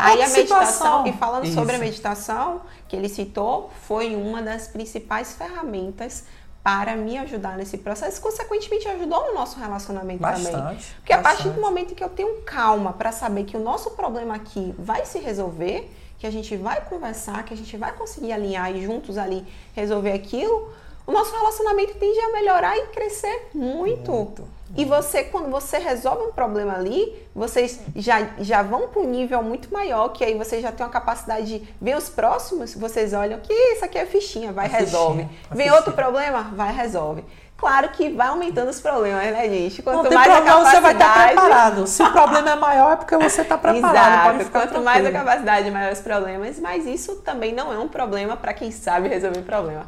Aí 0.00 0.22
a 0.22 0.28
meditação, 0.28 1.06
e 1.06 1.12
falando 1.12 1.46
sobre 1.46 1.72
a 1.72 1.74
Isso. 1.76 1.84
meditação, 1.84 2.62
que 2.88 2.96
ele 2.96 3.08
citou, 3.08 3.70
foi 3.86 4.14
uma 4.14 4.42
das 4.42 4.66
principais 4.66 5.32
ferramentas 5.32 6.24
para 6.62 6.96
me 6.96 7.18
ajudar 7.18 7.56
nesse 7.56 7.78
processo, 7.78 8.20
consequentemente 8.20 8.88
ajudou 8.88 9.28
no 9.28 9.34
nosso 9.34 9.58
relacionamento 9.58 10.22
também. 10.22 10.42
Bastante. 10.42 10.94
Porque 10.96 11.12
a 11.12 11.18
partir 11.18 11.44
bastante. 11.44 11.56
do 11.56 11.60
momento 11.60 11.92
em 11.92 11.94
que 11.94 12.02
eu 12.02 12.08
tenho 12.08 12.42
calma 12.42 12.92
para 12.92 13.12
saber 13.12 13.44
que 13.44 13.56
o 13.56 13.60
nosso 13.60 13.90
problema 13.90 14.34
aqui 14.34 14.74
vai 14.78 15.04
se 15.04 15.18
resolver, 15.18 15.90
que 16.18 16.26
a 16.26 16.30
gente 16.30 16.56
vai 16.56 16.80
conversar, 16.82 17.44
que 17.44 17.52
a 17.52 17.56
gente 17.56 17.76
vai 17.76 17.92
conseguir 17.92 18.32
alinhar 18.32 18.74
e 18.74 18.82
juntos 18.82 19.18
ali 19.18 19.46
resolver 19.74 20.12
aquilo, 20.12 20.72
o 21.06 21.12
nosso 21.12 21.34
relacionamento 21.36 21.94
tende 21.98 22.18
a 22.18 22.32
melhorar 22.32 22.78
e 22.78 22.86
crescer 22.86 23.50
muito. 23.54 24.10
Muito, 24.10 24.48
E 24.76 24.84
você, 24.84 25.24
quando 25.24 25.50
você 25.50 25.78
resolve 25.78 26.24
um 26.24 26.32
problema 26.32 26.74
ali, 26.74 27.14
vocês 27.34 27.80
já, 27.94 28.28
já 28.38 28.62
vão 28.62 28.88
para 28.88 29.00
um 29.00 29.08
nível 29.08 29.42
muito 29.42 29.72
maior, 29.72 30.08
que 30.08 30.24
aí 30.24 30.36
vocês 30.36 30.62
já 30.62 30.72
têm 30.72 30.84
uma 30.84 30.92
capacidade 30.92 31.58
de 31.58 31.68
ver 31.80 31.96
os 31.96 32.08
próximos, 32.08 32.74
vocês 32.74 33.12
olham 33.12 33.38
que 33.40 33.52
isso 33.52 33.84
aqui 33.84 33.98
é 33.98 34.06
fichinha, 34.06 34.52
vai, 34.52 34.66
resolve. 34.68 35.22
fichinha, 35.22 35.38
a 35.50 35.54
Vem 35.54 35.66
fichinha. 35.66 35.74
outro 35.76 35.92
problema, 35.92 36.50
vai, 36.54 36.72
resolve. 36.72 37.24
Claro 37.56 37.88
que 37.90 38.10
vai 38.10 38.26
aumentando 38.26 38.68
os 38.68 38.80
problemas, 38.80 39.22
né, 39.22 39.48
gente? 39.48 39.80
Quanto 39.80 39.96
Não 39.96 40.04
tem 40.04 40.18
mais 40.18 40.30
problema, 40.30 40.58
a 40.58 40.64
você 40.64 40.80
vai 40.80 40.92
estar 40.92 41.06
capacidade... 41.06 41.32
preparado. 41.40 41.86
Se 41.86 42.02
o 42.02 42.12
problema 42.12 42.50
é 42.50 42.56
maior, 42.56 42.92
é 42.92 42.96
porque 42.96 43.16
você 43.16 43.40
está 43.42 43.56
preparado. 43.56 44.40
Exato. 44.40 44.50
Quanto 44.50 44.80
mais 44.82 44.98
a 44.98 45.10
tranquilo. 45.10 45.24
capacidade, 45.24 45.70
maior 45.70 45.92
os 45.92 46.00
problemas. 46.00 46.58
Mas 46.58 46.84
isso 46.84 47.16
também 47.22 47.54
não 47.54 47.72
é 47.72 47.78
um 47.78 47.88
problema 47.88 48.36
para 48.36 48.52
quem 48.52 48.70
sabe 48.72 49.08
resolver 49.08 49.40
problema. 49.42 49.86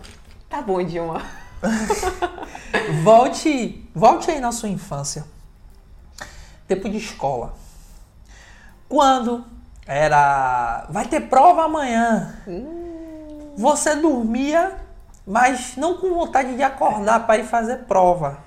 Tá 0.49 0.63
bom, 0.63 0.83
Dilma. 0.83 1.21
Volte, 3.03 3.86
volte 3.97 4.31
aí 4.31 4.39
na 4.39 4.53
sua 4.53 4.69
infância. 4.69 5.25
Tempo 6.69 6.89
de 6.89 6.99
escola. 6.99 7.55
Quando 8.89 9.45
era. 9.87 10.87
Vai 10.91 11.07
ter 11.07 11.23
prova 11.23 11.65
amanhã. 11.65 12.37
Você 13.57 13.97
dormia, 13.97 14.77
mas 15.27 15.77
não 15.77 15.97
com 15.97 16.11
vontade 16.11 16.55
de 16.55 16.63
acordar 16.63 17.27
para 17.27 17.39
ir 17.39 17.45
fazer 17.45 17.85
prova. 17.85 18.45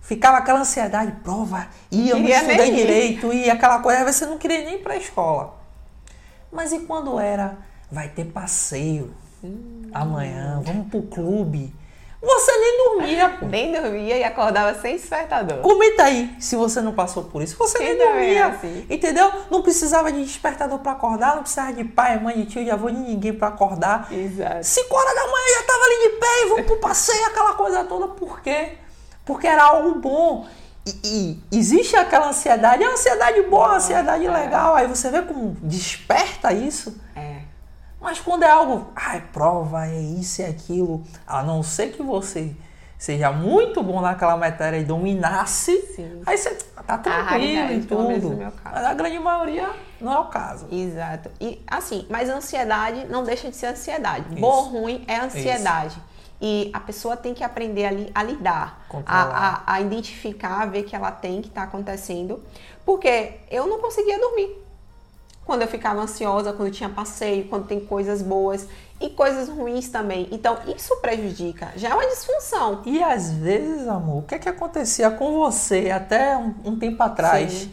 Ficava 0.00 0.38
aquela 0.38 0.60
ansiedade, 0.60 1.12
prova, 1.22 1.66
ia, 1.90 2.14
não 2.14 2.22
Queria 2.22 2.36
estudei 2.36 2.74
direito, 2.74 3.30
ia 3.30 3.52
aquela 3.52 3.80
coisa, 3.80 4.10
você 4.10 4.24
não 4.24 4.38
queria 4.38 4.64
nem 4.64 4.76
ir 4.76 4.82
para 4.82 4.94
a 4.94 4.96
escola. 4.96 5.58
Mas 6.50 6.72
e 6.72 6.78
quando 6.80 7.18
era, 7.18 7.58
vai 7.92 8.08
ter 8.08 8.24
passeio 8.24 9.12
amanhã, 9.92 10.62
vamos 10.64 10.88
pro 10.88 11.02
clube. 11.02 11.74
Você 12.20 12.50
nem 12.50 12.84
dormia, 12.84 13.28
pô. 13.28 13.46
Nem 13.46 13.72
dormia 13.72 14.16
e 14.16 14.24
acordava 14.24 14.74
sem 14.80 14.96
despertador. 14.96 15.58
Comenta 15.58 16.02
aí 16.02 16.34
se 16.40 16.56
você 16.56 16.80
não 16.80 16.92
passou 16.92 17.24
por 17.24 17.42
isso. 17.42 17.56
Você 17.56 17.78
nem 17.78 17.96
dormia, 17.96 18.46
assim? 18.46 18.86
entendeu? 18.90 19.30
Não 19.50 19.62
precisava 19.62 20.10
de 20.10 20.24
despertador 20.24 20.80
pra 20.80 20.92
acordar, 20.92 21.36
não 21.36 21.42
precisava 21.42 21.72
de 21.72 21.84
pai, 21.84 22.18
mãe, 22.18 22.34
de 22.34 22.46
tio, 22.46 22.64
de 22.64 22.70
avô, 22.70 22.90
de 22.90 22.96
ninguém 22.96 23.32
pra 23.32 23.48
acordar. 23.48 24.12
Exato. 24.12 24.64
5 24.64 24.96
horas 24.96 25.14
da 25.14 25.26
manhã 25.26 25.54
já 25.58 25.62
tava 25.62 25.84
ali 25.84 26.02
de 26.02 26.08
pé 26.18 26.26
e 26.44 26.48
vamos 26.48 26.66
pro 26.66 26.76
passeio, 26.78 27.26
aquela 27.26 27.52
coisa 27.54 27.84
toda. 27.84 28.08
Por 28.08 28.40
quê? 28.40 28.72
Porque 29.24 29.46
era 29.46 29.62
algo 29.62 30.00
bom. 30.00 30.46
e, 31.04 31.38
e 31.52 31.56
existe 31.56 31.94
aquela 31.96 32.30
ansiedade, 32.30 32.82
é 32.82 32.86
uma 32.86 32.94
ansiedade 32.94 33.42
boa, 33.42 33.66
uma 33.68 33.76
ansiedade 33.76 34.26
é. 34.26 34.30
legal. 34.30 34.74
Aí 34.74 34.88
você 34.88 35.08
vê 35.10 35.22
como 35.22 35.56
desperta 35.62 36.52
isso. 36.52 37.00
Mas 38.00 38.20
quando 38.20 38.44
é 38.44 38.50
algo, 38.50 38.92
ai, 38.94 39.22
prova, 39.32 39.86
é 39.86 40.00
isso 40.00 40.40
e 40.40 40.44
é 40.44 40.48
aquilo, 40.48 41.02
a 41.26 41.42
não 41.42 41.62
ser 41.62 41.92
que 41.92 42.02
você 42.02 42.54
seja 42.96 43.30
muito 43.30 43.82
bom 43.82 44.00
naquela 44.00 44.36
matéria 44.36 44.76
e 44.78 44.84
dominasse, 44.84 45.80
Sim. 45.94 46.22
aí 46.26 46.36
você 46.36 46.54
tá 46.86 46.98
tranquilo 46.98 47.72
e 47.72 47.80
tudo. 47.82 48.38
Mas 48.64 48.84
a 48.84 48.94
grande 48.94 49.18
maioria 49.18 49.70
não 50.00 50.12
é 50.12 50.18
o 50.18 50.24
caso. 50.26 50.66
Exato. 50.70 51.30
E 51.40 51.62
assim, 51.66 52.06
mas 52.10 52.28
ansiedade 52.28 53.06
não 53.06 53.22
deixa 53.22 53.50
de 53.50 53.56
ser 53.56 53.66
ansiedade. 53.66 54.26
Isso. 54.30 54.40
Bom 54.40 54.48
ou 54.48 54.62
ruim 54.64 55.04
é 55.06 55.16
ansiedade. 55.16 55.96
Isso. 55.96 56.08
E 56.40 56.70
a 56.72 56.78
pessoa 56.78 57.16
tem 57.16 57.34
que 57.34 57.42
aprender 57.42 57.84
a, 57.84 58.20
a 58.20 58.22
lidar, 58.22 58.86
a, 59.04 59.22
a, 59.22 59.74
a, 59.74 59.80
identificar, 59.80 60.62
a 60.62 60.66
ver 60.66 60.84
que 60.84 60.94
ela 60.94 61.10
tem, 61.10 61.42
que 61.42 61.48
está 61.48 61.64
acontecendo. 61.64 62.42
Porque 62.84 63.40
eu 63.50 63.66
não 63.66 63.80
conseguia 63.80 64.18
dormir. 64.20 64.67
Quando 65.48 65.62
eu 65.62 65.68
ficava 65.68 66.02
ansiosa, 66.02 66.52
quando 66.52 66.70
tinha 66.70 66.90
passeio, 66.90 67.48
quando 67.48 67.66
tem 67.66 67.80
coisas 67.80 68.20
boas 68.20 68.68
e 69.00 69.08
coisas 69.08 69.48
ruins 69.48 69.88
também. 69.88 70.28
Então, 70.30 70.58
isso 70.76 70.94
prejudica. 70.96 71.70
Já 71.74 71.88
é 71.88 71.94
uma 71.94 72.06
disfunção. 72.06 72.82
E 72.84 73.02
às 73.02 73.30
vezes, 73.30 73.88
amor, 73.88 74.18
o 74.18 74.22
que 74.26 74.34
é 74.34 74.38
que 74.38 74.46
acontecia 74.46 75.10
com 75.10 75.38
você 75.38 75.90
até 75.90 76.36
um, 76.36 76.54
um 76.66 76.78
tempo 76.78 77.02
atrás? 77.02 77.50
Sim. 77.50 77.72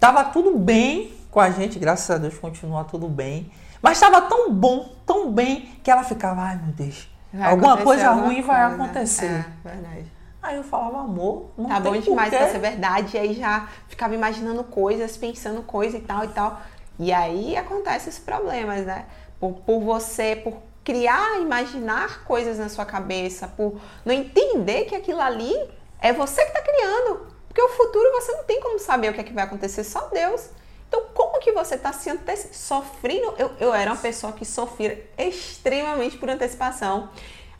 Tava 0.00 0.24
tudo 0.24 0.58
bem 0.58 1.14
com 1.30 1.38
a 1.38 1.48
gente, 1.48 1.78
graças 1.78 2.10
a 2.10 2.18
Deus 2.18 2.36
continua 2.36 2.82
tudo 2.82 3.06
bem. 3.06 3.52
Mas 3.80 3.98
estava 3.98 4.22
tão 4.22 4.52
bom, 4.52 4.90
tão 5.06 5.30
bem, 5.30 5.78
que 5.80 5.92
ela 5.92 6.02
ficava, 6.02 6.42
ai 6.42 6.60
meu 6.60 6.74
Deus, 6.74 7.08
vai 7.32 7.52
alguma 7.52 7.76
coisa 7.76 8.08
alguma 8.08 8.26
ruim 8.26 8.42
coisa. 8.42 8.48
vai 8.48 8.62
acontecer. 8.62 9.46
É, 9.64 9.68
verdade. 9.68 10.12
Aí 10.42 10.56
eu 10.56 10.64
falava, 10.64 10.98
amor, 11.02 11.52
não 11.56 11.68
tá 11.68 11.80
tem 11.80 11.92
bom 11.92 11.98
demais 12.00 12.30
pra 12.30 12.48
ser 12.48 12.58
verdade. 12.58 13.16
E 13.16 13.20
aí 13.20 13.32
já 13.32 13.68
ficava 13.86 14.12
imaginando 14.12 14.64
coisas, 14.64 15.16
pensando 15.16 15.62
coisa 15.62 15.96
e 15.96 16.00
tal 16.00 16.24
e 16.24 16.28
tal. 16.28 16.60
E 17.02 17.12
aí 17.12 17.56
acontecem 17.56 18.10
esses 18.10 18.18
problemas, 18.18 18.86
né? 18.86 19.06
Por, 19.40 19.54
por 19.54 19.80
você, 19.80 20.36
por 20.36 20.62
criar, 20.84 21.40
imaginar 21.40 22.22
coisas 22.22 22.58
na 22.58 22.68
sua 22.68 22.84
cabeça, 22.84 23.48
por 23.48 23.80
não 24.04 24.14
entender 24.14 24.84
que 24.84 24.94
aquilo 24.94 25.20
ali 25.20 25.52
é 26.00 26.12
você 26.12 26.42
que 26.44 26.56
está 26.56 26.62
criando. 26.62 27.26
Porque 27.48 27.60
o 27.60 27.68
futuro 27.70 28.12
você 28.12 28.30
não 28.32 28.44
tem 28.44 28.60
como 28.60 28.78
saber 28.78 29.10
o 29.10 29.14
que, 29.14 29.20
é 29.20 29.24
que 29.24 29.32
vai 29.32 29.42
acontecer, 29.42 29.82
só 29.82 30.02
Deus. 30.12 30.48
Então, 30.88 31.06
como 31.12 31.40
que 31.40 31.50
você 31.50 31.74
está 31.74 31.92
se 31.92 32.08
sofrendo? 32.52 33.34
Eu, 33.36 33.50
eu 33.58 33.74
era 33.74 33.90
uma 33.90 34.00
pessoa 34.00 34.32
que 34.32 34.44
sofria 34.44 35.04
extremamente 35.18 36.16
por 36.16 36.30
antecipação. 36.30 37.10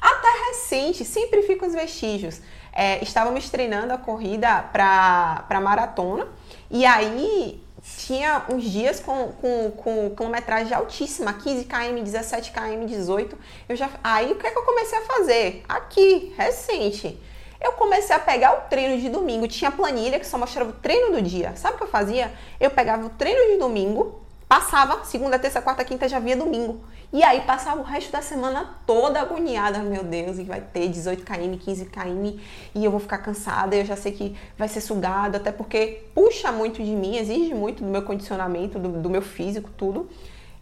Até 0.01 0.29
recente, 0.51 1.05
sempre 1.05 1.43
fica 1.43 1.67
os 1.67 1.75
vestígios. 1.75 2.41
É, 2.73 3.03
estávamos 3.03 3.51
treinando 3.51 3.93
a 3.93 3.99
corrida 3.99 4.63
para 4.73 5.61
maratona 5.61 6.29
e 6.71 6.87
aí 6.87 7.62
tinha 7.83 8.45
uns 8.49 8.63
dias 8.63 9.01
com, 9.01 9.33
com, 9.33 9.71
com 9.73 10.11
quilometragem 10.15 10.73
altíssima, 10.73 11.33
15 11.33 11.65
km, 11.65 12.03
17 12.03 12.53
km, 12.53 12.87
18. 12.87 13.37
Eu 13.69 13.75
já, 13.75 13.91
aí 14.05 14.33
o 14.33 14.37
que, 14.37 14.47
é 14.47 14.51
que 14.51 14.59
eu 14.59 14.63
comecei 14.63 14.99
a 14.99 15.03
fazer? 15.03 15.65
Aqui, 15.69 16.33
recente. 16.37 17.21
Eu 17.61 17.73
comecei 17.73 18.15
a 18.15 18.19
pegar 18.19 18.53
o 18.55 18.61
treino 18.69 19.01
de 19.01 19.09
domingo. 19.09 19.49
Tinha 19.49 19.71
planilha 19.71 20.19
que 20.19 20.27
só 20.27 20.39
mostrava 20.39 20.71
o 20.71 20.75
treino 20.75 21.13
do 21.13 21.23
dia. 21.23 21.55
Sabe 21.57 21.75
o 21.75 21.79
que 21.79 21.85
eu 21.85 21.89
fazia? 21.89 22.33
Eu 22.61 22.71
pegava 22.71 23.05
o 23.05 23.11
treino 23.11 23.53
de 23.53 23.59
domingo, 23.59 24.21
passava, 24.49 25.05
segunda, 25.05 25.39
terça, 25.39 25.61
quarta, 25.61 25.85
quinta, 25.85 26.09
já 26.09 26.19
via 26.19 26.37
domingo. 26.37 26.85
E 27.13 27.23
aí 27.23 27.43
passava 27.43 27.79
o 27.79 27.85
resto 27.85 28.11
da 28.11 28.23
semana 28.23 28.75
toda 28.87 29.21
agoniada. 29.21 29.81
Meu 29.81 30.03
Deus, 30.03 30.39
e 30.39 30.45
vai 30.45 30.61
ter 30.63 30.89
18 30.89 31.25
km, 31.25 31.59
15 31.59 31.85
km, 31.87 32.39
e 32.75 32.85
eu 32.85 32.91
vou 32.91 32.99
ficar 32.99 33.19
cansada, 33.19 33.77
eu 33.77 33.85
já 33.85 33.97
sei 33.97 34.13
que 34.13 34.37
vai 34.57 34.67
ser 34.67 34.81
sugado, 34.81 35.37
até 35.37 35.53
porque 35.53 36.05
puxa 36.15 36.51
muito 36.51 36.83
de 36.83 36.91
mim, 36.91 37.17
exige 37.17 37.53
muito 37.53 37.85
do 37.85 37.91
meu 37.91 38.03
condicionamento, 38.03 38.79
do, 38.79 38.89
do 38.89 39.11
meu 39.11 39.21
físico, 39.21 39.69
tudo. 39.77 40.09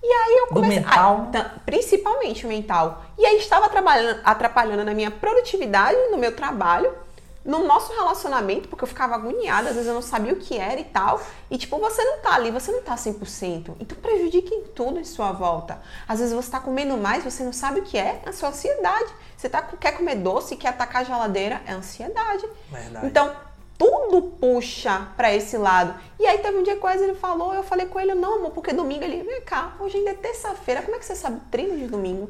E 0.02 0.06
aí 0.06 0.38
eu 0.38 0.46
comecei. 0.48 0.80
Do 0.80 0.86
mental? 0.86 1.30
Ah, 1.34 1.50
principalmente 1.64 2.46
o 2.46 2.48
mental. 2.48 3.04
E 3.18 3.24
aí 3.24 3.36
estava 3.36 3.66
atrapalhando, 3.66 4.20
atrapalhando 4.24 4.84
na 4.84 4.94
minha 4.94 5.10
produtividade, 5.10 5.96
no 6.10 6.16
meu 6.16 6.34
trabalho, 6.34 6.92
no 7.44 7.66
nosso 7.66 7.92
relacionamento, 7.94 8.68
porque 8.68 8.84
eu 8.84 8.88
ficava 8.88 9.14
agoniada, 9.14 9.70
às 9.70 9.74
vezes 9.74 9.88
eu 9.88 9.94
não 9.94 10.02
sabia 10.02 10.32
o 10.32 10.36
que 10.36 10.56
era 10.56 10.78
e 10.78 10.84
tal. 10.84 11.20
E 11.50 11.56
tipo, 11.56 11.78
você 11.78 12.04
não 12.04 12.18
tá 12.18 12.34
ali, 12.34 12.50
você 12.50 12.70
não 12.70 12.82
tá 12.82 12.94
100%. 12.94 13.72
Então 13.80 13.96
prejudica 13.98 14.54
em 14.54 14.64
tudo 14.64 15.00
em 15.00 15.04
sua 15.04 15.32
volta. 15.32 15.80
Às 16.06 16.18
vezes 16.20 16.34
você 16.34 16.50
tá 16.50 16.60
comendo 16.60 16.96
mais, 16.98 17.24
você 17.24 17.42
não 17.42 17.52
sabe 17.52 17.80
o 17.80 17.82
que 17.82 17.96
é, 17.96 18.20
é 18.24 18.28
a 18.28 18.32
sua 18.32 18.50
ansiedade. 18.50 19.10
Você 19.36 19.48
tá, 19.48 19.62
quer 19.62 19.92
comer 19.92 20.16
doce, 20.16 20.56
quer 20.56 20.68
atacar 20.68 21.02
a 21.02 21.04
geladeira, 21.04 21.62
é 21.66 21.72
ansiedade. 21.72 22.46
Verdade. 22.70 23.06
Então, 23.06 23.34
tudo 23.78 24.20
puxa 24.38 25.08
para 25.16 25.34
esse 25.34 25.56
lado. 25.56 25.98
E 26.18 26.26
aí 26.26 26.36
teve 26.38 26.58
um 26.58 26.62
dia 26.62 26.76
que 26.76 26.82
o 26.82 26.86
Wesley 26.86 27.14
falou, 27.14 27.54
eu 27.54 27.62
falei 27.62 27.86
com 27.86 27.98
ele, 27.98 28.14
não, 28.14 28.34
amor, 28.34 28.50
porque 28.50 28.74
domingo 28.74 29.02
ele, 29.02 29.22
vem 29.22 29.40
cá, 29.40 29.74
hoje 29.80 29.96
ainda 29.96 30.10
é 30.10 30.14
terça-feira, 30.14 30.82
como 30.82 30.96
é 30.96 30.98
que 30.98 31.06
você 31.06 31.16
sabe 31.16 31.40
treino 31.50 31.78
de 31.78 31.86
domingo? 31.86 32.28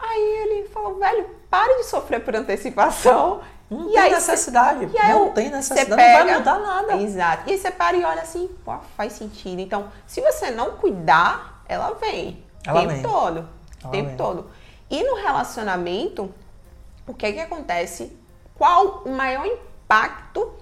Aí 0.00 0.20
ele 0.20 0.68
falou, 0.68 0.98
velho, 0.98 1.28
pare 1.50 1.76
de 1.76 1.84
sofrer 1.84 2.24
por 2.24 2.34
antecipação. 2.34 3.42
Não 3.70 3.88
e 3.88 3.92
tem 3.92 3.98
aí 3.98 4.10
necessidade. 4.10 4.90
Cê, 4.90 5.08
não 5.08 5.30
tem 5.30 5.50
necessidade, 5.50 5.96
pega, 5.96 6.18
não 6.18 6.26
vai 6.26 6.38
mudar 6.38 6.58
nada. 6.58 6.96
Exato. 6.96 7.48
E 7.48 7.52
aí 7.52 7.58
você 7.58 7.70
para 7.70 7.96
e 7.96 8.04
olha 8.04 8.22
assim, 8.22 8.48
pô, 8.64 8.76
faz 8.96 9.14
sentido. 9.14 9.60
Então, 9.60 9.88
se 10.06 10.20
você 10.20 10.50
não 10.50 10.72
cuidar, 10.72 11.62
ela 11.68 11.94
vem. 11.94 12.44
Ela 12.66 12.80
tempo 12.80 12.92
vem. 12.92 13.02
todo. 13.02 13.48
Ela 13.82 13.90
tempo 13.90 14.08
vem. 14.08 14.16
todo. 14.16 14.50
E 14.90 15.02
no 15.02 15.16
relacionamento, 15.16 16.32
o 17.06 17.14
que 17.14 17.26
é 17.26 17.32
que 17.32 17.40
acontece? 17.40 18.16
Qual 18.54 19.02
o 19.04 19.10
maior 19.10 19.46
impacto 19.46 20.54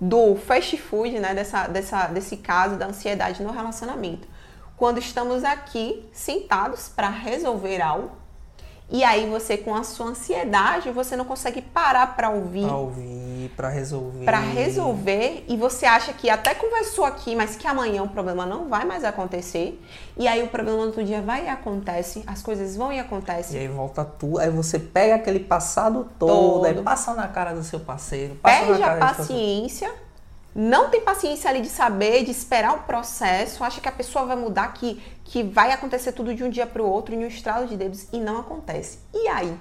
do 0.00 0.36
fast 0.36 0.76
food, 0.76 1.18
né, 1.18 1.34
dessa, 1.34 1.66
dessa, 1.66 2.06
desse 2.08 2.36
caso 2.36 2.76
da 2.76 2.86
ansiedade 2.86 3.42
no 3.42 3.50
relacionamento. 3.50 4.28
Quando 4.76 4.98
estamos 4.98 5.42
aqui 5.42 6.06
sentados 6.12 6.88
para 6.88 7.08
resolver 7.08 7.80
algo, 7.80 8.10
e 8.88 9.02
aí 9.02 9.28
você 9.28 9.56
com 9.56 9.74
a 9.74 9.82
sua 9.82 10.06
ansiedade, 10.06 10.90
você 10.92 11.16
não 11.16 11.24
consegue 11.24 11.60
parar 11.60 12.14
para 12.14 12.30
ouvir. 12.30 12.66
Para 12.66 12.76
ouvir, 12.76 13.52
para 13.56 13.68
resolver. 13.68 14.24
Para 14.24 14.38
resolver 14.38 15.44
e 15.48 15.56
você 15.56 15.84
acha 15.86 16.12
que 16.12 16.30
até 16.30 16.54
conversou 16.54 17.04
aqui, 17.04 17.34
mas 17.34 17.56
que 17.56 17.66
amanhã 17.66 18.04
o 18.04 18.08
problema 18.08 18.46
não 18.46 18.68
vai 18.68 18.84
mais 18.84 19.02
acontecer. 19.02 19.82
E 20.16 20.28
aí 20.28 20.40
o 20.42 20.48
problema 20.48 20.78
no 20.78 20.86
outro 20.86 21.02
dia 21.02 21.20
vai 21.20 21.46
e 21.46 21.48
acontece, 21.48 22.22
as 22.28 22.42
coisas 22.42 22.76
vão 22.76 22.92
e 22.92 23.00
acontecem. 23.00 23.56
E 23.56 23.62
aí 23.62 23.68
volta 23.68 24.04
tudo, 24.04 24.38
aí 24.38 24.50
você 24.50 24.78
pega 24.78 25.16
aquele 25.16 25.40
passado 25.40 26.08
todo, 26.16 26.30
todo. 26.30 26.66
aí 26.66 26.80
passa 26.82 27.12
na 27.12 27.26
cara 27.26 27.54
do 27.54 27.64
seu 27.64 27.80
parceiro, 27.80 28.36
perde 28.36 28.82
a 28.84 28.96
paciência 28.96 29.92
não 30.58 30.88
tem 30.88 31.02
paciência 31.02 31.50
ali 31.50 31.60
de 31.60 31.68
saber, 31.68 32.24
de 32.24 32.30
esperar 32.30 32.74
o 32.74 32.78
processo, 32.84 33.62
acha 33.62 33.78
que 33.78 33.88
a 33.90 33.92
pessoa 33.92 34.24
vai 34.24 34.36
mudar, 34.36 34.72
que, 34.72 35.02
que 35.26 35.42
vai 35.42 35.72
acontecer 35.72 36.12
tudo 36.12 36.34
de 36.34 36.44
um 36.44 36.50
dia 36.50 36.66
para 36.66 36.82
o 36.82 36.88
outro, 36.88 37.14
em 37.14 37.18
um 37.18 37.26
estralo 37.26 37.66
de 37.66 37.76
dedos, 37.76 38.06
e 38.12 38.18
não 38.18 38.38
acontece. 38.38 38.98
E 39.12 39.28
aí? 39.28 39.58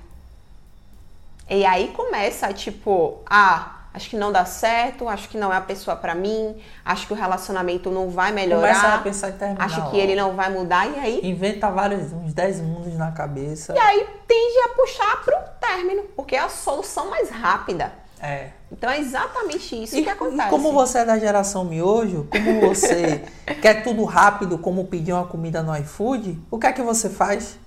E 1.50 1.66
aí 1.66 1.90
começa, 1.90 2.54
tipo, 2.54 3.20
ah, 3.26 3.82
acho 3.94 4.10
que 4.10 4.16
não 4.16 4.32
dá 4.32 4.46
certo, 4.46 5.08
acho 5.08 5.28
que 5.28 5.38
não 5.38 5.52
é 5.52 5.58
a 5.58 5.62
pessoa 5.62 5.96
para 5.96 6.14
mim, 6.14 6.56
acho 6.84 7.08
que 7.08 7.14
o 7.14 7.16
relacionamento 7.16 7.90
não 7.90 8.10
vai 8.10 8.32
melhorar. 8.32 8.62
Começa 8.62 8.96
a 8.96 8.98
pensar 9.00 9.30
em 9.30 9.38
terminar. 9.38 9.66
Acho 9.66 9.90
que 9.90 9.98
ele 9.98 10.16
não 10.16 10.36
vai 10.36 10.52
mudar, 10.52 10.88
e 10.88 11.00
aí? 11.00 11.22
Inventa 11.24 11.70
vários, 11.72 12.14
uns 12.14 12.34
10 12.34 12.62
mundos 12.62 12.94
na 12.96 13.12
cabeça. 13.12 13.74
E 13.74 13.80
aí 13.80 14.08
tende 14.28 14.60
a 14.66 14.70
puxar 14.70 15.24
pro 15.24 15.36
término, 15.60 16.04
porque 16.16 16.36
é 16.36 16.40
a 16.40 16.50
solução 16.50 17.10
mais 17.10 17.30
rápida. 17.30 17.92
É. 18.22 18.50
Então 18.72 18.90
é 18.90 19.00
exatamente 19.00 19.84
isso 19.84 19.96
e, 19.96 20.04
que 20.04 20.10
acontece. 20.10 20.48
E 20.48 20.50
como 20.50 20.72
você 20.72 21.00
é 21.00 21.06
da 21.06 21.18
geração 21.20 21.64
miojo, 21.64 22.28
como 22.30 22.62
você 22.62 23.24
quer 23.62 23.84
tudo 23.84 24.04
rápido, 24.04 24.58
como 24.58 24.86
pedir 24.86 25.14
uma 25.14 25.28
comida 25.28 25.62
no 25.62 25.76
iFood, 25.78 26.40
o 26.50 26.58
que 26.58 26.68
é 26.68 26.74
que 26.74 26.82
você 26.82 27.10
faz? 27.10 27.58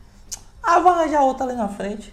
Ah, 0.63 0.81
vou 0.81 0.93
arranjar 0.93 1.23
outra 1.23 1.47
ali 1.47 1.55
na 1.55 1.69
frente. 1.69 2.13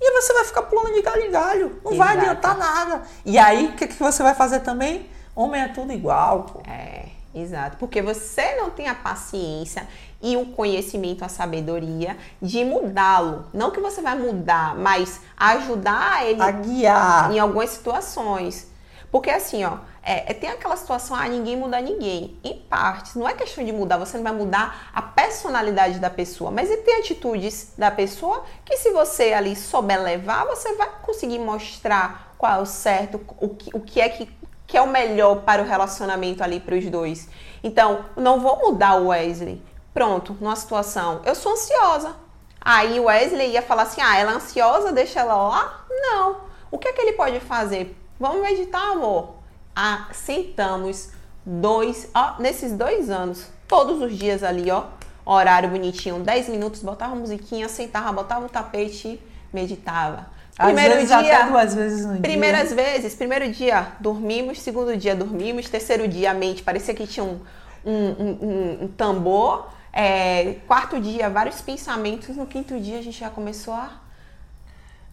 E 0.00 0.20
você 0.20 0.32
vai 0.34 0.44
ficar 0.44 0.62
pulando 0.62 0.92
de 0.92 1.02
galho 1.02 1.22
em 1.22 1.30
galho. 1.30 1.80
Não 1.82 1.92
Exato. 1.92 2.08
vai 2.08 2.18
adiantar 2.18 2.58
nada. 2.58 3.02
E 3.24 3.38
aí, 3.38 3.68
o 3.68 3.72
que, 3.72 3.86
que 3.86 3.94
você 3.94 4.22
vai 4.22 4.34
fazer 4.34 4.60
também? 4.60 5.08
Homem 5.34 5.62
é 5.62 5.68
tudo 5.68 5.92
igual, 5.92 6.42
pô. 6.44 6.62
É, 6.70 7.06
exato. 7.34 7.78
Porque 7.78 8.02
você 8.02 8.56
não 8.56 8.70
tem 8.70 8.86
a 8.86 8.94
paciência 8.94 9.88
e 10.24 10.38
o 10.38 10.46
conhecimento, 10.46 11.22
a 11.22 11.28
sabedoria 11.28 12.16
de 12.40 12.64
mudá-lo. 12.64 13.44
Não 13.52 13.70
que 13.70 13.78
você 13.78 14.00
vai 14.00 14.18
mudar, 14.18 14.74
mas 14.74 15.20
ajudar 15.36 16.26
ele 16.26 16.40
a 16.40 16.50
guiar 16.50 17.30
em 17.30 17.38
algumas 17.38 17.68
situações. 17.68 18.66
Porque 19.12 19.28
assim, 19.28 19.62
ó, 19.64 19.76
é, 20.02 20.30
é, 20.30 20.34
tem 20.34 20.48
aquela 20.48 20.76
situação, 20.76 21.14
ah, 21.14 21.28
ninguém 21.28 21.58
muda 21.58 21.78
ninguém. 21.78 22.38
Em 22.42 22.58
partes, 22.58 23.14
não 23.14 23.28
é 23.28 23.34
questão 23.34 23.62
de 23.62 23.70
mudar, 23.70 23.98
você 23.98 24.16
não 24.16 24.24
vai 24.24 24.32
mudar 24.32 24.90
a 24.94 25.02
personalidade 25.02 25.98
da 25.98 26.08
pessoa, 26.08 26.50
mas 26.50 26.68
tem 26.68 26.98
atitudes 26.98 27.74
da 27.76 27.90
pessoa 27.90 28.44
que 28.64 28.78
se 28.78 28.90
você 28.92 29.34
ali 29.34 29.54
souber 29.54 30.02
levar, 30.02 30.46
você 30.46 30.74
vai 30.74 30.88
conseguir 31.02 31.38
mostrar 31.38 32.34
qual 32.38 32.60
é 32.60 32.62
o 32.62 32.66
certo, 32.66 33.20
o 33.38 33.50
que, 33.50 33.76
o 33.76 33.80
que 33.80 34.00
é 34.00 34.08
que, 34.08 34.28
que 34.66 34.76
é 34.76 34.80
o 34.80 34.88
melhor 34.88 35.42
para 35.42 35.62
o 35.62 35.66
relacionamento 35.66 36.42
ali 36.42 36.60
para 36.60 36.74
os 36.74 36.86
dois. 36.86 37.28
Então, 37.62 38.06
não 38.16 38.40
vou 38.40 38.58
mudar 38.58 38.96
o 38.96 39.08
Wesley, 39.08 39.62
Pronto, 39.94 40.36
numa 40.40 40.56
situação, 40.56 41.22
eu 41.24 41.34
sou 41.34 41.52
ansiosa. 41.52 42.16
Aí 42.60 42.98
o 42.98 43.04
Wesley 43.04 43.52
ia 43.52 43.62
falar 43.62 43.82
assim: 43.84 44.00
ah, 44.00 44.18
ela 44.18 44.32
é 44.32 44.34
ansiosa, 44.34 44.92
deixa 44.92 45.20
ela 45.20 45.36
lá? 45.36 45.86
Não. 45.88 46.40
O 46.70 46.78
que 46.78 46.88
é 46.88 46.92
que 46.92 47.00
ele 47.00 47.12
pode 47.12 47.38
fazer? 47.40 47.96
Vamos 48.18 48.42
meditar, 48.42 48.90
amor. 48.90 49.36
a, 49.76 50.08
sentamos 50.12 51.10
dois, 51.46 52.10
ó, 52.14 52.34
nesses 52.40 52.72
dois 52.72 53.10
anos, 53.10 53.46
todos 53.68 54.00
os 54.00 54.16
dias 54.16 54.42
ali, 54.42 54.70
ó, 54.70 54.84
horário 55.24 55.68
bonitinho, 55.68 56.20
10 56.20 56.48
minutos, 56.48 56.82
botava 56.82 57.14
musiquinha, 57.14 57.68
sentava, 57.68 58.12
botava 58.12 58.46
o 58.46 58.48
tapete 58.48 59.08
e 59.08 59.20
meditava. 59.52 60.26
Primeiro 60.56 60.94
vezes, 60.94 61.08
dia, 61.08 61.46
duas 61.46 61.74
vezes 61.74 62.06
no 62.06 62.20
primeiras 62.20 62.68
dia. 62.68 62.76
vezes, 62.76 63.14
primeiro 63.14 63.50
dia 63.50 63.88
dormimos, 63.98 64.60
segundo 64.60 64.96
dia 64.96 65.14
dormimos, 65.14 65.68
terceiro 65.68 66.06
dia 66.06 66.30
a 66.30 66.34
mente 66.34 66.62
parecia 66.62 66.94
que 66.94 67.06
tinha 67.06 67.24
um, 67.24 67.40
um, 67.84 67.92
um, 67.92 68.78
um 68.82 68.88
tambor, 68.96 69.68
é, 69.94 70.56
quarto 70.66 71.00
dia 71.00 71.30
vários 71.30 71.60
pensamentos, 71.60 72.36
no 72.36 72.46
quinto 72.46 72.80
dia 72.80 72.98
a 72.98 73.02
gente 73.02 73.20
já 73.20 73.30
começou 73.30 73.72
a 73.72 74.00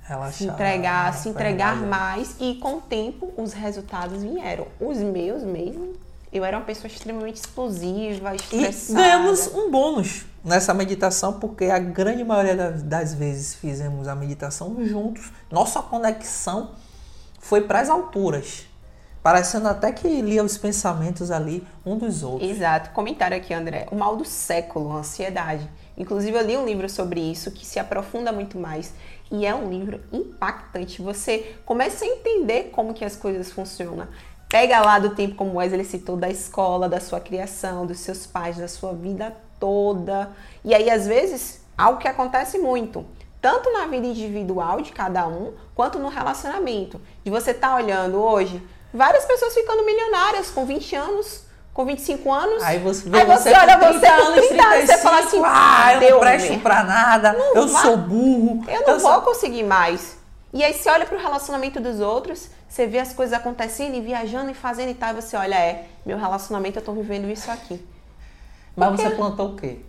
Relaxar, 0.02 0.34
se 0.34 0.46
entregar, 0.46 1.14
se 1.14 1.30
entregar 1.30 1.76
mais 1.76 2.36
e 2.40 2.56
com 2.56 2.78
o 2.78 2.82
tempo 2.82 3.32
os 3.38 3.54
resultados 3.54 4.24
vieram. 4.24 4.68
Os 4.80 4.98
meus 4.98 5.44
mesmo, 5.44 5.94
eu 6.34 6.44
era 6.44 6.58
uma 6.58 6.66
pessoa 6.66 6.88
extremamente 6.88 7.36
explosiva, 7.36 8.36
estressada. 8.36 9.00
E 9.00 9.04
ganhamos 9.04 9.48
um 9.54 9.70
bônus 9.70 10.26
nessa 10.44 10.74
meditação, 10.74 11.34
porque 11.34 11.66
a 11.66 11.78
grande 11.78 12.24
maioria 12.24 12.72
das 12.72 13.14
vezes 13.14 13.54
fizemos 13.54 14.08
a 14.08 14.16
meditação 14.16 14.84
juntos. 14.84 15.32
Nossa 15.52 15.80
conexão 15.84 16.72
foi 17.40 17.62
para 17.62 17.82
as 17.82 17.90
alturas. 17.90 18.66
Parecendo 19.24 19.68
até 19.68 19.92
que 19.92 20.22
lia 20.22 20.44
os 20.44 20.58
pensamentos 20.58 21.30
ali 21.30 21.66
um 21.86 21.98
dos 21.98 22.24
outros. 22.24 22.50
Exato. 22.50 22.90
Comentário 22.90 23.38
aqui, 23.38 23.54
André. 23.54 23.88
O 23.92 23.96
mal 23.96 24.16
do 24.16 24.26
século, 24.26 24.92
a 24.92 24.96
ansiedade. 24.98 25.70
Inclusive, 25.96 26.36
eu 26.36 26.46
li 26.46 26.58
um 26.58 26.66
livro 26.66 26.90
sobre 26.90 27.20
isso 27.20 27.52
que 27.52 27.66
se 27.66 27.78
aprofunda 27.78 28.32
muito 28.32 28.58
mais. 28.58 28.94
E 29.32 29.46
é 29.46 29.54
um 29.54 29.70
livro 29.70 30.02
impactante. 30.12 31.02
Você 31.02 31.56
começa 31.66 32.04
a 32.04 32.08
entender 32.08 32.72
como 32.72 32.94
que 32.94 33.06
as 33.06 33.16
coisas 33.16 33.52
funcionam. 33.52 34.08
Pega 34.50 34.82
lá 34.82 34.98
do 34.98 35.16
tempo, 35.16 35.36
como 35.36 35.60
Wesley 35.60 35.86
citou, 35.86 36.18
da 36.18 36.28
escola, 36.28 36.90
da 36.90 37.00
sua 37.00 37.20
criação, 37.20 37.86
dos 37.86 38.00
seus 38.00 38.26
pais, 38.26 38.58
da 38.58 38.68
sua 38.68 38.94
vida 38.94 39.34
toda. 39.60 40.32
E 40.66 40.74
aí, 40.74 40.90
às 40.90 41.08
vezes, 41.08 41.62
algo 41.78 42.00
que 42.00 42.08
acontece 42.08 42.58
muito, 42.58 43.06
tanto 43.40 43.72
na 43.72 43.86
vida 43.86 44.06
individual 44.06 44.82
de 44.82 44.92
cada 44.92 45.28
um, 45.28 45.54
quanto 45.74 46.00
no 46.00 46.10
relacionamento. 46.10 47.00
De 47.24 47.32
você 47.32 47.52
estar 47.52 47.70
tá 47.70 47.76
olhando 47.76 48.18
hoje, 48.22 48.62
várias 48.94 49.26
pessoas 49.26 49.54
ficando 49.54 49.86
milionárias 49.86 50.50
com 50.50 50.66
20 50.66 50.96
anos, 50.96 51.44
com 51.74 51.86
25 51.86 52.32
anos. 52.32 52.64
Aí 52.64 52.80
você, 52.80 53.10
aí 53.14 53.26
você, 53.26 53.50
você 53.50 53.58
olha 53.58 53.78
você 53.78 54.08
com 54.10 54.32
30 54.34 54.64
anos, 54.64 54.86
você 54.86 54.98
fala 54.98 55.20
assim, 55.20 55.42
ah, 55.44 56.00
eu 56.02 56.12
não 56.12 56.20
presto 56.20 56.60
pra 56.60 56.84
nada, 56.84 57.34
não 57.34 57.56
eu 57.56 57.68
sou 57.68 57.98
burro. 57.98 58.64
Eu 58.68 58.82
não 58.82 58.94
eu 58.94 59.00
vou 59.00 59.14
sou... 59.14 59.22
conseguir 59.22 59.64
mais. 59.64 60.18
E 60.54 60.64
aí 60.64 60.74
você 60.74 60.90
olha 60.90 61.06
pro 61.06 61.18
relacionamento 61.18 61.80
dos 61.80 62.02
outros, 62.02 62.50
você 62.68 62.86
vê 62.86 63.00
as 63.00 63.14
coisas 63.14 63.38
acontecendo 63.38 63.96
e 63.96 64.02
viajando 64.02 64.52
e 64.52 64.54
fazendo 64.54 64.90
e 64.90 64.94
tal, 64.94 65.12
e 65.12 65.22
você 65.22 65.38
olha, 65.38 65.56
é, 65.56 65.86
meu 66.06 66.18
relacionamento 66.18 66.80
eu 66.80 66.84
tô 66.84 66.92
vivendo 66.92 67.30
isso 67.30 67.50
aqui. 67.50 67.86
Mas 68.76 68.90
porque... 68.90 69.04
você 69.04 69.16
plantou 69.16 69.52
o 69.52 69.56
quê? 69.56 69.80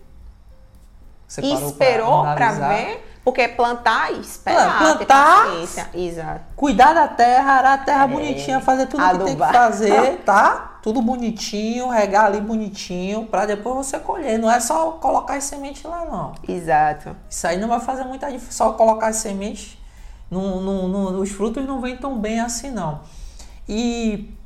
Você 1.27 1.41
esperou 1.41 2.23
para 2.23 2.51
ver? 2.51 3.12
Porque 3.23 3.47
plantar 3.47 4.11
e 4.11 4.19
esperar, 4.19 4.79
plantar, 4.79 5.45
Exato. 5.93 6.41
cuidar 6.55 6.93
da 6.93 7.07
terra, 7.07 7.53
arar 7.53 7.73
a 7.73 7.77
terra 7.77 8.03
é, 8.03 8.07
bonitinha, 8.07 8.59
fazer 8.59 8.87
tudo 8.87 9.01
adubar. 9.01 9.19
que 9.19 9.25
tem 9.25 9.37
que 9.37 9.53
fazer, 9.53 10.17
tá? 10.25 10.79
Tudo 10.81 11.01
bonitinho, 11.01 11.87
regar 11.87 12.25
ali 12.25 12.41
bonitinho, 12.41 13.25
para 13.25 13.45
depois 13.45 13.87
você 13.87 13.97
colher. 13.97 14.37
Não 14.37 14.51
é 14.51 14.59
só 14.59 14.91
colocar 14.91 15.35
as 15.35 15.45
sementes 15.45 15.83
lá, 15.83 16.03
não. 16.05 16.33
Exato. 16.45 17.15
Isso 17.29 17.47
aí 17.47 17.57
não 17.57 17.69
vai 17.69 17.79
fazer 17.79 18.03
muita 18.03 18.25
diferença. 18.25 18.51
Só 18.51 18.73
colocar 18.73 19.07
as 19.07 19.15
sementes, 19.15 19.77
os 20.29 21.29
frutos 21.31 21.65
não 21.65 21.79
vêm 21.79 21.95
tão 21.95 22.19
bem 22.19 22.41
assim, 22.41 22.71
não. 22.71 22.99
E 23.69 24.37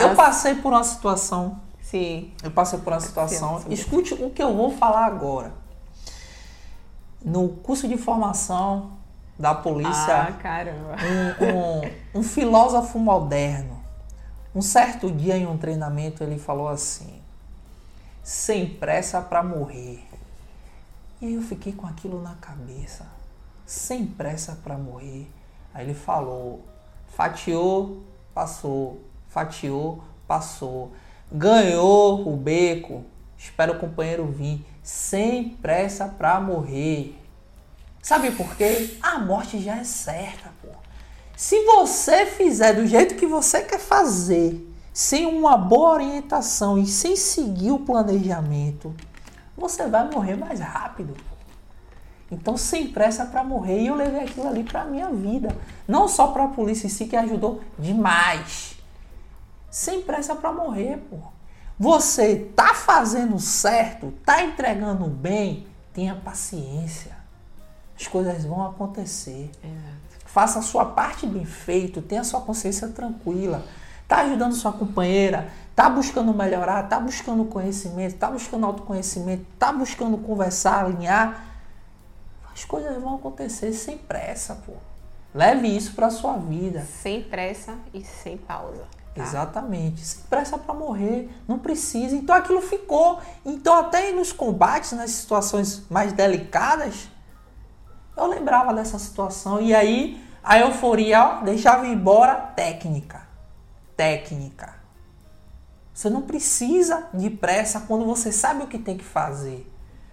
eu 0.00 0.16
passei 0.16 0.56
por 0.56 0.72
uma 0.72 0.82
situação 0.82 1.60
Sim. 1.92 2.32
Eu 2.42 2.50
passei 2.50 2.78
por 2.78 2.90
uma 2.90 3.00
situação. 3.00 3.58
Sim, 3.58 3.64
sim. 3.64 3.72
Escute 3.74 4.14
o 4.14 4.30
que 4.30 4.42
eu 4.42 4.56
vou 4.56 4.70
falar 4.70 5.04
agora. 5.04 5.52
No 7.24 7.48
curso 7.48 7.86
de 7.88 7.96
formação 7.96 8.92
da 9.38 9.54
polícia, 9.54 10.14
ah. 10.14 10.26
Um, 11.02 12.18
um, 12.18 12.20
um 12.20 12.22
filósofo 12.22 12.98
moderno, 12.98 13.80
um 14.54 14.60
certo 14.60 15.10
dia 15.10 15.36
em 15.36 15.46
um 15.46 15.56
treinamento, 15.56 16.22
ele 16.22 16.38
falou 16.38 16.68
assim: 16.68 17.22
sem 18.22 18.66
pressa 18.66 19.20
para 19.20 19.42
morrer. 19.42 20.06
E 21.20 21.34
eu 21.34 21.42
fiquei 21.42 21.72
com 21.72 21.86
aquilo 21.86 22.20
na 22.20 22.34
cabeça. 22.34 23.06
Sem 23.64 24.06
pressa 24.06 24.58
para 24.62 24.76
morrer. 24.76 25.30
Aí 25.72 25.86
ele 25.86 25.94
falou: 25.94 26.64
fatiou, 27.08 28.02
passou. 28.34 29.00
Fatiou, 29.28 30.02
passou. 30.26 30.92
Ganhou 31.30 32.28
o 32.28 32.36
beco. 32.36 33.04
Espera 33.42 33.72
o 33.72 33.78
companheiro 33.78 34.26
vir. 34.26 34.64
Sem 34.82 35.50
pressa 35.50 36.06
pra 36.06 36.40
morrer. 36.40 37.18
Sabe 38.00 38.30
por 38.30 38.54
quê? 38.56 38.96
A 39.02 39.18
morte 39.18 39.60
já 39.60 39.78
é 39.78 39.84
certa, 39.84 40.50
pô. 40.62 40.68
Se 41.36 41.64
você 41.64 42.24
fizer 42.24 42.74
do 42.74 42.86
jeito 42.86 43.16
que 43.16 43.26
você 43.26 43.62
quer 43.62 43.80
fazer, 43.80 44.64
sem 44.92 45.26
uma 45.26 45.56
boa 45.56 45.94
orientação 45.94 46.78
e 46.78 46.86
sem 46.86 47.16
seguir 47.16 47.72
o 47.72 47.80
planejamento, 47.80 48.94
você 49.56 49.86
vai 49.88 50.08
morrer 50.08 50.36
mais 50.36 50.60
rápido. 50.60 51.16
Então, 52.30 52.56
sem 52.56 52.86
pressa 52.86 53.26
para 53.26 53.42
morrer. 53.42 53.82
E 53.82 53.88
eu 53.88 53.94
levei 53.94 54.20
aquilo 54.20 54.48
ali 54.48 54.62
para 54.62 54.84
minha 54.84 55.10
vida. 55.10 55.54
Não 55.86 56.06
só 56.06 56.28
para 56.28 56.44
a 56.44 56.48
polícia 56.48 56.86
em 56.86 56.90
si, 56.90 57.06
que 57.06 57.16
ajudou 57.16 57.60
demais 57.78 58.76
sem 59.70 60.02
pressa 60.02 60.34
para 60.36 60.52
morrer, 60.52 60.98
pô. 61.08 61.16
Você 61.82 62.36
tá 62.54 62.74
fazendo 62.74 63.40
certo, 63.40 64.14
tá 64.24 64.40
entregando 64.40 65.08
bem, 65.08 65.66
tenha 65.92 66.14
paciência. 66.14 67.10
As 67.98 68.06
coisas 68.06 68.44
vão 68.44 68.64
acontecer. 68.64 69.50
Faça 70.24 70.60
a 70.60 70.62
sua 70.62 70.84
parte 70.84 71.26
bem 71.26 71.44
feito, 71.44 72.00
tenha 72.00 72.20
a 72.20 72.24
sua 72.24 72.40
consciência 72.40 72.86
tranquila. 72.86 73.66
Tá 74.06 74.18
ajudando 74.18 74.54
sua 74.54 74.72
companheira, 74.72 75.48
tá 75.74 75.90
buscando 75.90 76.32
melhorar, 76.32 76.84
tá 76.84 77.00
buscando 77.00 77.46
conhecimento, 77.46 78.14
tá 78.14 78.30
buscando 78.30 78.64
autoconhecimento, 78.64 79.44
tá 79.58 79.72
buscando 79.72 80.16
conversar, 80.18 80.84
alinhar. 80.84 81.48
As 82.54 82.64
coisas 82.64 82.96
vão 83.02 83.16
acontecer 83.16 83.72
sem 83.72 83.98
pressa, 83.98 84.54
pô. 84.64 84.74
Leve 85.34 85.66
isso 85.66 85.94
para 85.94 86.10
sua 86.10 86.36
vida. 86.36 86.86
Sem 87.02 87.24
pressa 87.24 87.74
e 87.92 88.04
sem 88.04 88.36
pausa. 88.36 89.01
Tá. 89.14 89.22
Exatamente. 89.22 90.04
Sem 90.04 90.22
pressa 90.24 90.56
para 90.56 90.74
morrer, 90.74 91.30
não 91.46 91.58
precisa. 91.58 92.16
Então 92.16 92.34
aquilo 92.34 92.62
ficou. 92.62 93.20
Então, 93.44 93.74
até 93.74 94.10
nos 94.12 94.32
combates, 94.32 94.92
nas 94.92 95.10
situações 95.10 95.88
mais 95.90 96.12
delicadas, 96.12 97.08
eu 98.16 98.26
lembrava 98.26 98.72
dessa 98.72 98.98
situação. 98.98 99.60
E 99.60 99.74
aí 99.74 100.22
a 100.42 100.58
euforia 100.58 101.22
ó, 101.22 101.42
deixava 101.42 101.86
embora 101.86 102.34
técnica. 102.34 103.22
Técnica. 103.96 104.74
Você 105.92 106.08
não 106.08 106.22
precisa 106.22 107.08
de 107.12 107.28
pressa 107.28 107.80
quando 107.80 108.06
você 108.06 108.32
sabe 108.32 108.62
o 108.62 108.66
que 108.66 108.78
tem 108.78 108.96
que 108.96 109.04
fazer. 109.04 109.70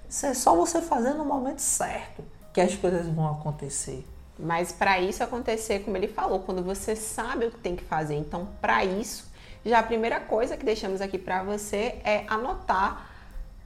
Isso 0.10 0.26
é 0.26 0.34
só 0.34 0.56
você 0.56 0.82
fazer 0.82 1.14
no 1.14 1.24
momento 1.24 1.60
certo 1.60 2.24
que 2.52 2.60
as 2.60 2.76
coisas 2.76 3.08
vão 3.08 3.32
acontecer. 3.32 4.06
Mas 4.40 4.72
para 4.72 5.00
isso 5.00 5.24
acontecer, 5.24 5.80
como 5.80 5.98
ele 5.98 6.08
falou, 6.08 6.40
quando 6.40 6.64
você 6.64 6.96
sabe 6.96 7.46
o 7.46 7.52
que 7.52 7.58
tem 7.58 7.76
que 7.76 7.84
fazer. 7.84 8.16
Então, 8.16 8.48
para 8.62 8.86
isso, 8.86 9.30
já 9.66 9.80
a 9.80 9.84
primeira 9.84 10.20
coisa 10.20 10.56
que 10.56 10.66
deixamos 10.66 11.02
aqui 11.02 11.18
para 11.18 11.44
você 11.44 12.00
é 12.06 12.24
anotar, 12.28 13.10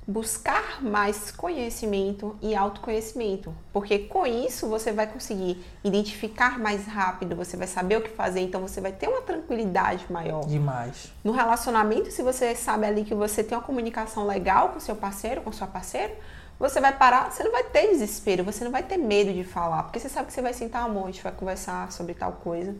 buscar 0.05 0.83
mais 0.83 1.31
conhecimento 1.31 2.35
e 2.41 2.53
autoconhecimento, 2.53 3.55
porque 3.71 3.99
com 3.99 4.25
isso 4.25 4.67
você 4.67 4.91
vai 4.91 5.07
conseguir 5.07 5.63
identificar 5.81 6.59
mais 6.59 6.85
rápido, 6.85 7.35
você 7.35 7.55
vai 7.55 7.67
saber 7.67 7.97
o 7.97 8.01
que 8.01 8.09
fazer, 8.09 8.41
então 8.41 8.59
você 8.59 8.81
vai 8.81 8.91
ter 8.91 9.07
uma 9.07 9.21
tranquilidade 9.21 10.05
maior. 10.09 10.45
Demais. 10.45 11.13
No 11.23 11.31
relacionamento, 11.31 12.11
se 12.11 12.21
você 12.21 12.53
sabe 12.53 12.85
ali 12.85 13.05
que 13.05 13.15
você 13.15 13.43
tem 13.43 13.57
uma 13.57 13.63
comunicação 13.63 14.25
legal 14.27 14.69
com 14.69 14.79
seu 14.79 14.95
parceiro, 14.95 15.41
com 15.41 15.53
sua 15.53 15.67
parceira, 15.67 16.13
você 16.59 16.79
vai 16.79 16.95
parar, 16.95 17.31
você 17.31 17.43
não 17.43 17.51
vai 17.51 17.63
ter 17.63 17.89
desespero, 17.89 18.43
você 18.43 18.63
não 18.63 18.71
vai 18.71 18.83
ter 18.83 18.97
medo 18.97 19.33
de 19.33 19.43
falar, 19.43 19.83
porque 19.83 19.99
você 19.99 20.09
sabe 20.09 20.27
que 20.27 20.33
você 20.33 20.41
vai 20.41 20.53
sentar, 20.53 20.83
amor, 20.83 21.03
a 21.03 21.11
gente 21.11 21.23
vai 21.23 21.31
conversar 21.31 21.91
sobre 21.91 22.13
tal 22.13 22.33
coisa. 22.33 22.75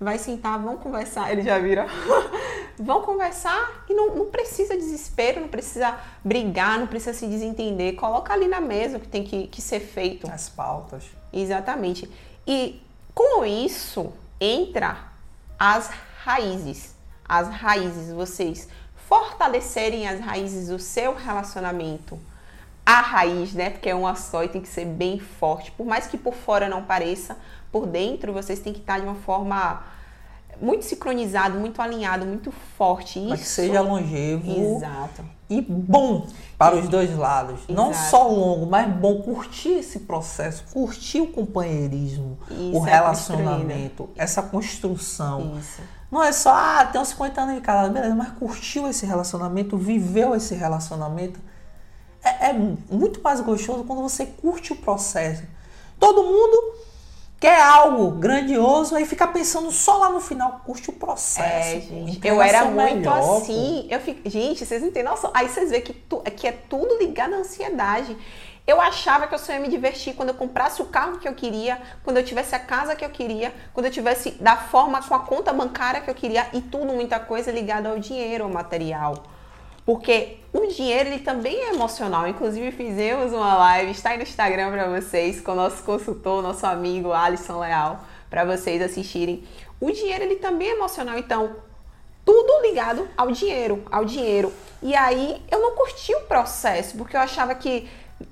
Vai 0.00 0.18
sentar, 0.18 0.58
vão 0.58 0.76
conversar, 0.76 1.30
ele 1.32 1.42
já 1.42 1.58
vira. 1.58 1.86
vão 2.78 3.02
conversar 3.02 3.84
e 3.88 3.94
não, 3.94 4.14
não 4.14 4.26
precisa 4.26 4.76
desespero, 4.76 5.40
não 5.40 5.48
precisa 5.48 5.96
brigar, 6.22 6.78
não 6.78 6.86
precisa 6.86 7.16
se 7.16 7.26
desentender. 7.26 7.94
Coloca 7.94 8.32
ali 8.32 8.48
na 8.48 8.60
mesa 8.60 8.98
o 8.98 9.00
que 9.00 9.08
tem 9.08 9.22
que, 9.22 9.46
que 9.46 9.62
ser 9.62 9.80
feito. 9.80 10.28
As 10.30 10.48
pautas. 10.48 11.04
Exatamente. 11.32 12.10
E 12.46 12.82
com 13.14 13.44
isso 13.44 14.12
entra 14.40 14.98
as 15.58 15.88
raízes. 16.24 16.94
As 17.26 17.48
raízes, 17.48 18.12
vocês 18.12 18.68
fortalecerem 19.08 20.08
as 20.08 20.20
raízes 20.20 20.68
do 20.68 20.78
seu 20.78 21.14
relacionamento 21.14 22.18
a 22.84 23.00
raiz, 23.00 23.52
né? 23.54 23.70
Porque 23.70 23.88
é 23.88 23.94
uma 23.94 24.14
só 24.14 24.44
e 24.44 24.48
tem 24.48 24.60
que 24.60 24.68
ser 24.68 24.84
bem 24.84 25.18
forte. 25.18 25.70
Por 25.72 25.86
mais 25.86 26.06
que 26.06 26.18
por 26.18 26.34
fora 26.34 26.68
não 26.68 26.82
pareça, 26.82 27.36
por 27.72 27.86
dentro 27.86 28.32
vocês 28.32 28.58
têm 28.60 28.72
que 28.72 28.80
estar 28.80 28.98
de 28.98 29.06
uma 29.06 29.14
forma 29.14 29.82
muito 30.60 30.84
sincronizado, 30.84 31.58
muito 31.58 31.80
alinhado, 31.80 32.26
muito 32.26 32.52
forte. 32.76 33.20
Para 33.26 33.36
que 33.36 33.44
seja 33.44 33.80
longevo. 33.80 34.76
Exato. 34.76 35.24
E 35.48 35.60
bom 35.60 36.26
para 36.56 36.76
os 36.76 36.88
dois 36.88 37.14
lados. 37.16 37.60
Exato. 37.60 37.72
Não 37.72 37.92
só 37.92 38.26
longo, 38.28 38.66
mas 38.66 38.90
bom 38.94 39.20
curtir 39.22 39.74
esse 39.74 40.00
processo, 40.00 40.64
curtir 40.72 41.20
o 41.20 41.28
companheirismo, 41.28 42.38
Isso 42.50 42.80
o 42.80 42.86
é 42.86 42.90
relacionamento, 42.90 44.08
essa 44.16 44.42
construção. 44.42 45.56
Isso. 45.58 45.82
Não 46.10 46.22
é 46.22 46.32
só, 46.32 46.54
ah, 46.54 46.88
tem 46.90 47.00
uns 47.00 47.08
50 47.08 47.40
anos 47.40 47.54
de 47.56 47.60
casado, 47.60 47.92
beleza, 47.92 48.14
mas 48.14 48.30
curtiu 48.30 48.88
esse 48.88 49.04
relacionamento, 49.04 49.76
viveu 49.76 50.34
esse 50.34 50.54
relacionamento. 50.54 51.40
É, 52.24 52.48
é 52.50 52.52
muito 52.52 53.20
mais 53.22 53.40
gostoso 53.40 53.84
quando 53.84 54.02
você 54.02 54.26
curte 54.26 54.72
o 54.72 54.76
processo. 54.76 55.42
Todo 56.00 56.22
mundo 56.24 56.74
quer 57.38 57.60
algo 57.60 58.12
grandioso 58.12 58.96
aí 58.96 59.04
fica 59.04 59.26
pensando 59.26 59.70
só 59.70 59.98
lá 59.98 60.08
no 60.10 60.20
final, 60.20 60.62
curte 60.64 60.88
o 60.88 60.92
processo. 60.94 61.76
É, 61.76 61.80
gente. 61.80 62.16
entrega 62.16 62.34
Eu 62.34 62.40
era 62.42 62.58
seu 62.60 62.70
muito 62.70 62.94
melhor, 62.94 63.36
assim. 63.42 63.86
Eu 63.90 64.00
fico, 64.00 64.28
gente, 64.28 64.64
vocês 64.64 64.82
não 64.82 64.90
têm 64.90 65.02
noção. 65.02 65.30
Aí 65.34 65.48
vocês 65.48 65.70
veem 65.70 65.82
que, 65.82 65.92
tu- 65.92 66.22
que 66.36 66.46
é 66.46 66.52
tudo 66.52 66.96
ligado 66.98 67.34
à 67.34 67.38
ansiedade. 67.38 68.16
Eu 68.66 68.80
achava 68.80 69.26
que 69.26 69.34
eu 69.34 69.38
só 69.38 69.52
ia 69.52 69.60
me 69.60 69.68
divertir 69.68 70.14
quando 70.14 70.30
eu 70.30 70.34
comprasse 70.34 70.80
o 70.80 70.86
carro 70.86 71.18
que 71.18 71.28
eu 71.28 71.34
queria, 71.34 71.78
quando 72.02 72.16
eu 72.16 72.24
tivesse 72.24 72.54
a 72.54 72.58
casa 72.58 72.96
que 72.96 73.04
eu 73.04 73.10
queria, 73.10 73.52
quando 73.74 73.84
eu 73.84 73.92
tivesse 73.92 74.30
da 74.40 74.56
forma 74.56 75.02
com 75.06 75.14
a 75.14 75.18
conta 75.20 75.52
bancária 75.52 76.00
que 76.00 76.08
eu 76.08 76.14
queria 76.14 76.46
e 76.54 76.62
tudo, 76.62 76.86
muita 76.94 77.20
coisa 77.20 77.52
ligada 77.52 77.90
ao 77.90 77.98
dinheiro, 77.98 78.44
ao 78.44 78.50
material. 78.50 79.22
Porque 79.84 80.38
o 80.52 80.66
dinheiro 80.66 81.10
ele 81.10 81.18
também 81.18 81.56
é 81.56 81.74
emocional. 81.74 82.26
Inclusive 82.26 82.72
fizemos 82.72 83.32
uma 83.32 83.54
live, 83.56 83.90
está 83.90 84.10
aí 84.10 84.16
no 84.16 84.22
Instagram 84.22 84.70
para 84.70 84.88
vocês, 84.88 85.40
com 85.40 85.52
o 85.52 85.56
nosso 85.56 85.82
consultor, 85.82 86.42
nosso 86.42 86.64
amigo 86.64 87.12
Alisson 87.12 87.58
Leal, 87.60 88.00
para 88.30 88.44
vocês 88.44 88.80
assistirem. 88.80 89.44
O 89.80 89.90
dinheiro 89.90 90.24
ele 90.24 90.36
também 90.36 90.68
é 90.68 90.72
emocional, 90.72 91.18
então 91.18 91.56
tudo 92.24 92.62
ligado 92.62 93.06
ao 93.16 93.30
dinheiro, 93.30 93.84
ao 93.90 94.04
dinheiro. 94.04 94.52
E 94.82 94.94
aí 94.94 95.42
eu 95.50 95.60
não 95.60 95.74
curti 95.74 96.14
o 96.14 96.20
processo, 96.20 96.96
porque 96.96 97.16
eu 97.16 97.20
achava 97.20 97.54
que 97.54 97.88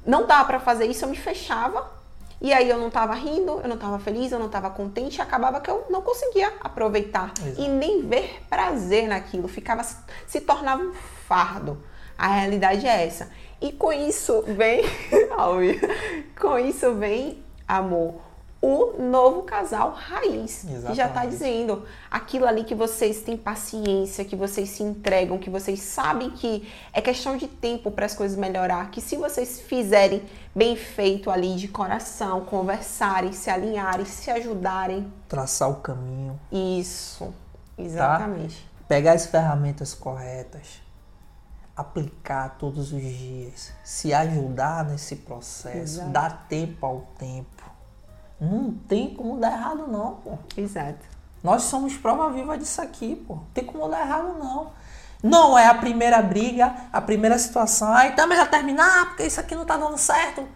não 0.06 0.26
dava 0.26 0.46
para 0.46 0.60
fazer 0.60 0.86
isso, 0.86 1.04
eu 1.04 1.08
me 1.08 1.16
fechava. 1.16 2.00
E 2.40 2.52
aí 2.52 2.68
eu 2.68 2.76
não 2.76 2.90
tava 2.90 3.14
rindo, 3.14 3.60
eu 3.62 3.68
não 3.68 3.76
tava 3.76 4.00
feliz, 4.00 4.32
eu 4.32 4.38
não 4.38 4.48
tava 4.48 4.68
contente, 4.68 5.18
e 5.18 5.20
acabava 5.20 5.60
que 5.60 5.70
eu 5.70 5.86
não 5.88 6.02
conseguia 6.02 6.52
aproveitar 6.60 7.32
Exato. 7.40 7.60
e 7.60 7.68
nem 7.68 8.02
ver 8.02 8.42
prazer 8.50 9.06
naquilo, 9.06 9.46
ficava 9.46 9.84
se 9.84 10.40
tornava 10.40 10.82
um 10.82 10.92
fardo. 11.32 11.78
A 12.18 12.28
realidade 12.28 12.86
é 12.86 13.06
essa. 13.06 13.30
E 13.58 13.72
com 13.72 13.90
isso 13.90 14.42
vem, 14.42 14.82
com 16.38 16.58
isso 16.58 16.94
vem 16.94 17.42
amor, 17.66 18.16
o 18.60 19.00
novo 19.02 19.42
casal 19.42 19.92
raiz, 19.92 20.64
que 20.64 20.94
já 20.94 21.08
tá 21.08 21.24
Exatamente. 21.24 21.30
dizendo 21.30 21.84
aquilo 22.10 22.46
ali 22.46 22.64
que 22.64 22.74
vocês 22.74 23.22
têm 23.22 23.36
paciência, 23.36 24.24
que 24.24 24.36
vocês 24.36 24.68
se 24.68 24.82
entregam, 24.82 25.38
que 25.38 25.48
vocês 25.48 25.80
sabem 25.80 26.30
que 26.30 26.68
é 26.92 27.00
questão 27.00 27.36
de 27.36 27.48
tempo 27.48 27.90
para 27.90 28.04
as 28.04 28.14
coisas 28.14 28.36
melhorar, 28.36 28.90
que 28.90 29.00
se 29.00 29.16
vocês 29.16 29.60
fizerem 29.62 30.22
bem 30.54 30.76
feito 30.76 31.30
ali 31.30 31.54
de 31.56 31.66
coração, 31.68 32.42
conversarem, 32.42 33.32
se 33.32 33.48
alinharem, 33.48 34.04
se 34.04 34.30
ajudarem, 34.30 35.10
Traçar 35.28 35.70
o 35.70 35.76
caminho. 35.76 36.38
isso, 36.52 37.32
exatamente. 37.78 38.68
pegar 38.86 39.12
as 39.14 39.26
ferramentas 39.26 39.94
corretas, 39.94 40.82
aplicar 41.76 42.56
todos 42.58 42.92
os 42.92 43.00
dias, 43.00 43.72
se 43.82 44.12
ajudar 44.12 44.84
nesse 44.84 45.16
processo, 45.16 45.78
Exato. 45.78 46.10
dar 46.10 46.46
tempo 46.48 46.84
ao 46.84 47.00
tempo. 47.18 47.62
Não 48.40 48.72
tem 48.72 49.14
como 49.14 49.38
dar 49.38 49.52
errado 49.52 49.86
não, 49.86 50.16
pô. 50.16 50.38
Exato. 50.56 51.06
Nós 51.42 51.62
somos 51.62 51.96
prova 51.96 52.30
viva 52.30 52.58
disso 52.58 52.80
aqui, 52.82 53.16
pô. 53.16 53.36
Não 53.36 53.46
tem 53.54 53.64
como 53.64 53.88
dar 53.88 54.00
errado 54.00 54.36
não. 54.38 54.70
Não 55.22 55.56
é 55.56 55.66
a 55.66 55.74
primeira 55.74 56.20
briga, 56.20 56.74
a 56.92 57.00
primeira 57.00 57.38
situação. 57.38 57.92
Aí 57.92 58.12
também 58.12 58.36
já 58.36 58.46
terminar, 58.46 59.06
porque 59.06 59.24
isso 59.24 59.40
aqui 59.40 59.54
não 59.54 59.64
tá 59.64 59.76
dando 59.76 59.96
certo. 59.96 60.46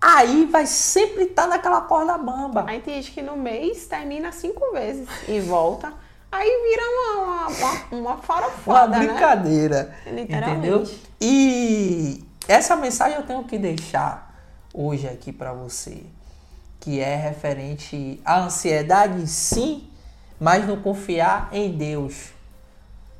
Aí 0.00 0.44
vai 0.46 0.66
sempre 0.66 1.24
estar 1.24 1.46
naquela 1.46 1.80
corda 1.82 2.18
bamba. 2.18 2.64
Aí 2.68 2.80
tem 2.80 2.94
gente 2.94 3.12
que 3.12 3.22
no 3.22 3.36
mês 3.36 3.86
termina 3.86 4.32
cinco 4.32 4.72
vezes 4.72 5.08
e 5.28 5.40
volta. 5.40 5.92
Aí 6.30 6.50
vira 6.68 6.82
uma, 6.82 7.22
uma, 7.22 7.46
uma, 7.46 7.72
uma 7.90 8.00
Uma 8.14 8.16
farofada, 8.22 8.98
né? 8.98 9.06
brincadeira. 9.06 9.96
Literalmente. 10.06 10.58
Entendeu? 10.58 10.84
E 11.20 12.24
essa 12.48 12.76
mensagem 12.76 13.16
eu 13.16 13.22
tenho 13.24 13.44
que 13.44 13.58
deixar 13.58 14.34
hoje 14.74 15.08
aqui 15.08 15.32
pra 15.32 15.52
você, 15.52 16.02
que 16.80 17.00
é 17.00 17.16
referente 17.16 18.20
à 18.24 18.40
ansiedade, 18.40 19.26
sim, 19.26 19.88
mas 20.38 20.66
não 20.66 20.80
confiar 20.80 21.48
em 21.52 21.70
Deus. 21.76 22.32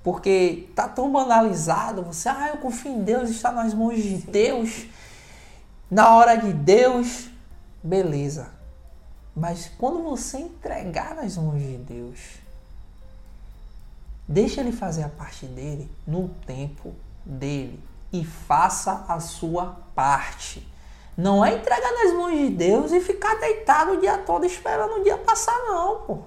Porque 0.03 0.69
tá 0.75 0.87
tão 0.89 1.11
banalizado, 1.11 2.03
você, 2.03 2.29
ah, 2.29 2.51
eu 2.51 2.59
confio 2.59 2.93
em 2.93 3.03
Deus, 3.03 3.31
está 3.31 3.51
nas 3.51 3.75
mãos 3.75 3.97
de 4.01 4.19
Deus. 4.19 4.87
Na 5.91 6.15
hora 6.15 6.37
de 6.37 6.53
Deus, 6.53 7.29
beleza. 7.83 8.49
Mas 9.35 9.71
quando 9.79 10.03
você 10.03 10.39
entregar 10.39 11.15
nas 11.15 11.37
mãos 11.37 11.61
de 11.61 11.77
Deus, 11.79 12.21
Deixa 14.29 14.61
ele 14.61 14.73
fazer 14.73 15.05
a 15.05 15.09
parte 15.09 15.47
dele 15.47 15.91
no 16.07 16.29
tempo 16.47 16.95
dele 17.25 17.83
e 18.13 18.25
faça 18.25 19.05
a 19.09 19.21
sua 19.21 19.77
parte. 19.95 20.67
Não 21.17 21.45
é 21.45 21.55
entregar 21.55 21.93
nas 21.93 22.13
mãos 22.13 22.33
de 22.33 22.51
Deus 22.51 22.93
e 22.93 23.01
ficar 23.01 23.37
deitado 23.37 23.93
o 23.93 24.01
dia 24.01 24.19
todo 24.19 24.45
esperando 24.45 25.01
o 25.01 25.03
dia 25.03 25.17
passar, 25.17 25.57
não, 25.67 26.01
pô. 26.01 26.19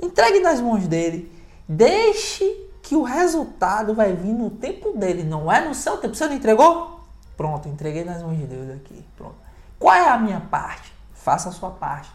Entregue 0.00 0.40
nas 0.40 0.60
mãos 0.60 0.86
dele. 0.86 1.32
Deixe 1.66 2.44
que 2.82 2.94
o 2.94 3.02
resultado 3.02 3.94
vai 3.94 4.12
vir 4.12 4.34
no 4.34 4.50
tempo 4.50 4.92
dele, 4.92 5.22
não 5.22 5.50
é 5.50 5.66
no 5.66 5.74
seu 5.74 5.96
tempo. 5.96 6.14
Você 6.14 6.26
não 6.26 6.34
entregou? 6.34 7.00
Pronto, 7.36 7.68
entreguei 7.68 8.04
nas 8.04 8.22
mãos 8.22 8.36
de 8.36 8.46
Deus 8.46 8.70
aqui. 8.76 9.02
Pronto. 9.16 9.36
Qual 9.78 9.94
é 9.94 10.08
a 10.08 10.18
minha 10.18 10.40
parte? 10.40 10.92
Faça 11.14 11.48
a 11.48 11.52
sua 11.52 11.70
parte. 11.70 12.10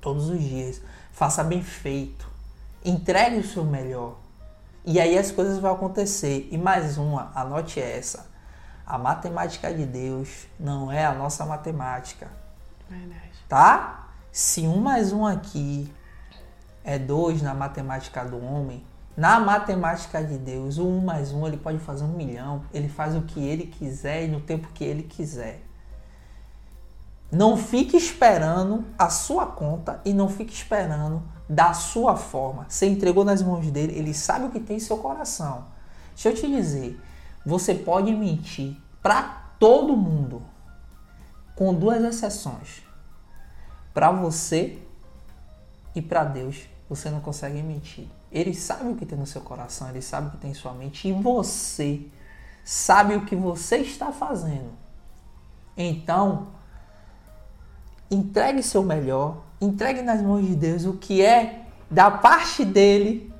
Todos 0.00 0.28
os 0.28 0.40
dias. 0.40 0.80
Faça 1.12 1.42
bem 1.42 1.62
feito. 1.62 2.33
Entregue 2.84 3.38
o 3.38 3.44
seu 3.44 3.64
melhor. 3.64 4.16
E 4.84 5.00
aí 5.00 5.16
as 5.16 5.30
coisas 5.30 5.58
vão 5.58 5.72
acontecer. 5.72 6.48
E 6.50 6.58
mais 6.58 6.98
uma, 6.98 7.32
anote 7.34 7.80
essa. 7.80 8.26
A 8.86 8.98
matemática 8.98 9.72
de 9.72 9.86
Deus 9.86 10.46
não 10.60 10.92
é 10.92 11.06
a 11.06 11.14
nossa 11.14 11.46
matemática, 11.46 12.28
Verdade. 12.88 13.32
tá? 13.48 14.08
Se 14.30 14.66
um 14.66 14.76
mais 14.76 15.10
um 15.10 15.24
aqui 15.24 15.90
é 16.84 16.98
dois 16.98 17.40
na 17.40 17.54
matemática 17.54 18.22
do 18.24 18.38
homem, 18.44 18.84
na 19.16 19.40
matemática 19.40 20.22
de 20.22 20.36
Deus, 20.36 20.76
o 20.76 20.86
um 20.86 21.00
mais 21.00 21.32
um 21.32 21.46
ele 21.46 21.56
pode 21.56 21.78
fazer 21.78 22.04
um 22.04 22.08
milhão. 22.08 22.64
Ele 22.74 22.88
faz 22.88 23.14
o 23.16 23.22
que 23.22 23.40
ele 23.40 23.66
quiser 23.66 24.24
e 24.24 24.28
no 24.28 24.40
tempo 24.40 24.68
que 24.74 24.84
ele 24.84 25.04
quiser. 25.04 25.62
Não 27.30 27.56
fique 27.56 27.96
esperando 27.96 28.84
a 28.98 29.08
sua 29.08 29.46
conta 29.46 30.00
e 30.04 30.12
não 30.12 30.28
fique 30.28 30.52
esperando 30.52 31.22
da 31.48 31.74
sua 31.74 32.16
forma. 32.16 32.66
Você 32.68 32.86
entregou 32.86 33.24
nas 33.24 33.42
mãos 33.42 33.70
dele, 33.70 33.96
ele 33.96 34.14
sabe 34.14 34.46
o 34.46 34.50
que 34.50 34.60
tem 34.60 34.76
em 34.76 34.80
seu 34.80 34.98
coração. 34.98 35.66
Deixa 36.14 36.30
eu 36.30 36.34
te 36.34 36.46
dizer, 36.46 37.00
você 37.44 37.74
pode 37.74 38.14
mentir 38.14 38.76
para 39.02 39.44
todo 39.58 39.96
mundo, 39.96 40.42
com 41.54 41.74
duas 41.74 42.02
exceções. 42.02 42.82
Para 43.92 44.10
você 44.10 44.78
e 45.94 46.02
para 46.02 46.24
Deus, 46.24 46.68
você 46.88 47.10
não 47.10 47.20
consegue 47.20 47.62
mentir. 47.62 48.08
Ele 48.32 48.54
sabe 48.54 48.90
o 48.90 48.96
que 48.96 49.06
tem 49.06 49.18
no 49.18 49.26
seu 49.26 49.40
coração, 49.40 49.88
ele 49.88 50.02
sabe 50.02 50.28
o 50.28 50.30
que 50.32 50.38
tem 50.38 50.50
em 50.50 50.54
sua 50.54 50.72
mente 50.72 51.08
e 51.08 51.12
você 51.12 52.06
sabe 52.64 53.14
o 53.14 53.24
que 53.24 53.36
você 53.36 53.76
está 53.78 54.10
fazendo. 54.10 54.72
Então, 55.76 56.48
entregue 58.10 58.62
seu 58.62 58.82
melhor, 58.82 59.42
entregue 59.64 60.02
nas 60.02 60.20
mãos 60.20 60.46
de 60.46 60.54
Deus 60.54 60.84
o 60.84 60.94
que 60.94 61.22
é 61.22 61.62
da 61.90 62.10
parte 62.10 62.64
dele. 62.64 63.32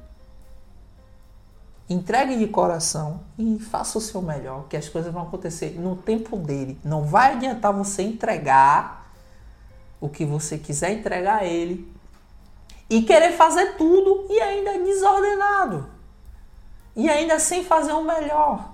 Entregue 1.88 2.38
de 2.38 2.46
coração 2.46 3.20
e 3.38 3.58
faça 3.58 3.98
o 3.98 4.00
seu 4.00 4.22
melhor, 4.22 4.66
que 4.68 4.76
as 4.76 4.88
coisas 4.88 5.12
vão 5.12 5.22
acontecer 5.22 5.78
no 5.78 5.96
tempo 5.96 6.37
dele. 6.37 6.78
Não 6.82 7.04
vai 7.04 7.32
adiantar 7.32 7.72
você 7.72 8.02
entregar 8.02 9.12
o 10.00 10.08
que 10.08 10.24
você 10.24 10.58
quiser 10.58 10.92
entregar 10.92 11.40
a 11.40 11.44
ele 11.44 11.90
e 12.88 13.02
querer 13.02 13.32
fazer 13.32 13.76
tudo 13.76 14.26
e 14.30 14.40
ainda 14.40 14.78
desordenado. 14.78 15.88
E 16.96 17.08
ainda 17.08 17.38
sem 17.38 17.64
fazer 17.64 17.92
o 17.92 18.04
melhor. 18.04 18.70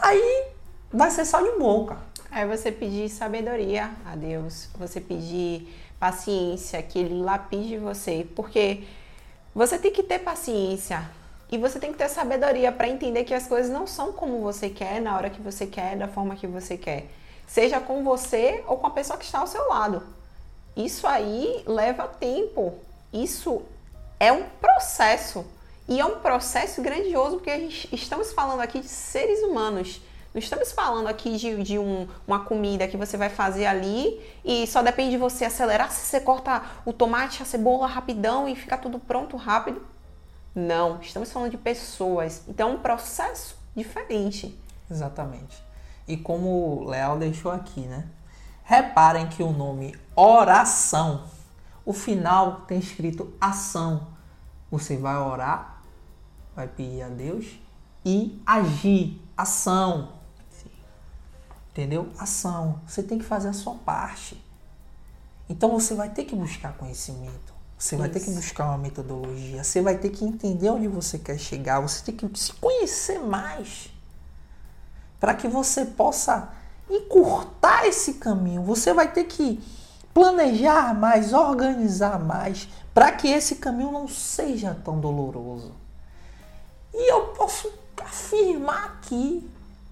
Aí 0.00 0.46
vai 0.92 1.10
ser 1.10 1.24
só 1.24 1.40
de 1.40 1.58
boca. 1.58 1.98
Aí 2.30 2.46
você 2.46 2.70
pedir 2.70 3.08
sabedoria 3.08 3.90
a 4.04 4.14
Deus, 4.14 4.68
você 4.78 5.00
pedir 5.00 5.74
paciência, 5.98 6.82
que 6.82 6.98
Ele 6.98 7.20
lapide 7.22 7.78
você, 7.78 8.26
porque 8.34 8.84
você 9.54 9.78
tem 9.78 9.90
que 9.90 10.02
ter 10.02 10.20
paciência 10.20 11.10
e 11.50 11.56
você 11.56 11.78
tem 11.78 11.92
que 11.92 11.98
ter 11.98 12.08
sabedoria 12.08 12.70
para 12.70 12.88
entender 12.88 13.24
que 13.24 13.34
as 13.34 13.46
coisas 13.46 13.72
não 13.72 13.86
são 13.86 14.12
como 14.12 14.40
você 14.40 14.68
quer, 14.68 15.00
na 15.00 15.16
hora 15.16 15.30
que 15.30 15.40
você 15.40 15.66
quer, 15.66 15.96
da 15.96 16.06
forma 16.06 16.36
que 16.36 16.46
você 16.46 16.76
quer. 16.76 17.06
Seja 17.46 17.80
com 17.80 18.04
você 18.04 18.62
ou 18.66 18.76
com 18.76 18.86
a 18.86 18.90
pessoa 18.90 19.18
que 19.18 19.24
está 19.24 19.38
ao 19.38 19.46
seu 19.46 19.66
lado. 19.68 20.02
Isso 20.76 21.06
aí 21.06 21.62
leva 21.66 22.06
tempo. 22.06 22.74
Isso 23.12 23.62
é 24.20 24.30
um 24.30 24.44
processo. 24.60 25.44
E 25.88 25.98
é 25.98 26.04
um 26.04 26.20
processo 26.20 26.82
grandioso, 26.82 27.36
porque 27.36 27.50
a 27.50 27.58
gente, 27.58 27.88
estamos 27.94 28.34
falando 28.34 28.60
aqui 28.60 28.80
de 28.80 28.88
seres 28.88 29.42
humanos. 29.42 30.02
Não 30.38 30.40
estamos 30.40 30.70
falando 30.70 31.08
aqui 31.08 31.36
de, 31.36 31.64
de 31.64 31.78
um, 31.80 32.06
uma 32.24 32.44
comida 32.44 32.86
que 32.86 32.96
você 32.96 33.16
vai 33.16 33.28
fazer 33.28 33.66
ali 33.66 34.24
e 34.44 34.68
só 34.68 34.84
depende 34.84 35.10
de 35.10 35.16
você 35.16 35.44
acelerar 35.44 35.90
se 35.90 36.06
você 36.06 36.20
corta 36.20 36.62
o 36.84 36.92
tomate, 36.92 37.42
a 37.42 37.44
cebola 37.44 37.88
rapidão 37.88 38.48
e 38.48 38.54
fica 38.54 38.78
tudo 38.78 39.00
pronto 39.00 39.36
rápido. 39.36 39.82
Não, 40.54 41.00
estamos 41.00 41.32
falando 41.32 41.50
de 41.50 41.56
pessoas. 41.56 42.44
Então 42.46 42.70
é 42.70 42.72
um 42.74 42.78
processo 42.78 43.56
diferente. 43.74 44.56
Exatamente. 44.88 45.60
E 46.06 46.16
como 46.16 46.82
o 46.82 46.88
Leal 46.88 47.18
deixou 47.18 47.50
aqui, 47.50 47.80
né? 47.80 48.06
Reparem 48.62 49.26
que 49.26 49.42
o 49.42 49.50
nome 49.50 49.98
oração, 50.14 51.24
o 51.84 51.92
final 51.92 52.60
tem 52.60 52.78
escrito 52.78 53.34
ação. 53.40 54.06
Você 54.70 54.96
vai 54.96 55.16
orar, 55.16 55.82
vai 56.54 56.68
pedir 56.68 57.02
a 57.02 57.08
Deus 57.08 57.58
e 58.04 58.40
agir, 58.46 59.20
ação. 59.36 60.16
Entendeu? 61.78 62.08
Ação. 62.18 62.80
Você 62.88 63.04
tem 63.04 63.20
que 63.20 63.24
fazer 63.24 63.46
a 63.46 63.52
sua 63.52 63.76
parte. 63.76 64.44
Então 65.48 65.70
você 65.70 65.94
vai 65.94 66.10
ter 66.10 66.24
que 66.24 66.34
buscar 66.34 66.76
conhecimento. 66.76 67.54
Você 67.78 67.96
vai 67.96 68.08
ter 68.08 68.18
que 68.18 68.32
buscar 68.32 68.64
uma 68.64 68.78
metodologia, 68.78 69.62
você 69.62 69.80
vai 69.80 69.96
ter 69.96 70.10
que 70.10 70.24
entender 70.24 70.68
onde 70.68 70.88
você 70.88 71.16
quer 71.20 71.38
chegar, 71.38 71.78
você 71.78 72.02
tem 72.02 72.16
que 72.16 72.36
se 72.36 72.52
conhecer 72.54 73.20
mais 73.20 73.88
para 75.20 75.32
que 75.32 75.46
você 75.46 75.84
possa 75.84 76.52
encurtar 76.90 77.86
esse 77.86 78.14
caminho. 78.14 78.64
Você 78.64 78.92
vai 78.92 79.12
ter 79.12 79.22
que 79.24 79.62
planejar 80.12 80.92
mais, 80.92 81.32
organizar 81.32 82.18
mais, 82.18 82.68
para 82.92 83.12
que 83.12 83.28
esse 83.28 83.54
caminho 83.54 83.92
não 83.92 84.08
seja 84.08 84.76
tão 84.84 84.98
doloroso. 84.98 85.72
E 86.92 87.12
eu 87.12 87.28
posso 87.28 87.72
afirmar 87.96 88.86
aqui, 88.86 89.48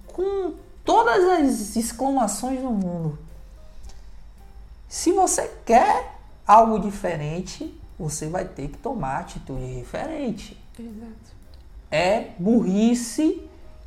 com 0.09 0.66
todas 0.87 1.25
as 1.25 1.77
exclamações 1.77 2.63
do 2.63 2.71
mundo, 2.71 3.19
se 4.89 5.13
você 5.13 5.51
quer 5.67 6.15
algo 6.47 6.79
diferente, 6.79 7.79
você 7.99 8.29
vai 8.29 8.45
ter 8.45 8.69
que 8.69 8.79
tomar 8.79 9.19
atitude 9.19 9.79
diferente. 9.79 10.57
Exato. 10.79 11.37
É 11.91 12.31
burrice 12.39 13.43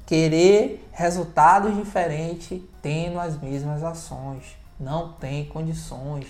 querer 0.06 0.88
resultados 0.92 1.76
diferentes 1.76 2.62
tendo 2.82 3.20
as 3.20 3.40
mesmas 3.40 3.84
ações. 3.84 4.58
Não 4.80 5.14
tem 5.14 5.46
condições. 5.46 6.28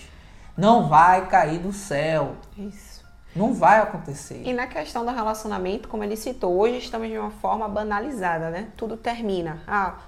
Não 0.56 0.88
vai 0.88 1.26
cair 1.28 1.58
do 1.58 1.72
céu. 1.72 2.36
Isso. 2.56 3.04
Não 3.34 3.54
vai 3.54 3.80
acontecer. 3.80 4.42
E 4.44 4.52
na 4.52 4.66
questão 4.66 5.04
do 5.04 5.12
relacionamento, 5.12 5.88
como 5.88 6.02
ele 6.02 6.16
citou, 6.16 6.58
hoje 6.58 6.78
estamos 6.78 7.08
de 7.08 7.16
uma 7.16 7.30
forma 7.30 7.68
banalizada, 7.68 8.50
né? 8.50 8.68
Tudo 8.76 8.96
termina. 8.96 9.62
Ah, 9.66 9.98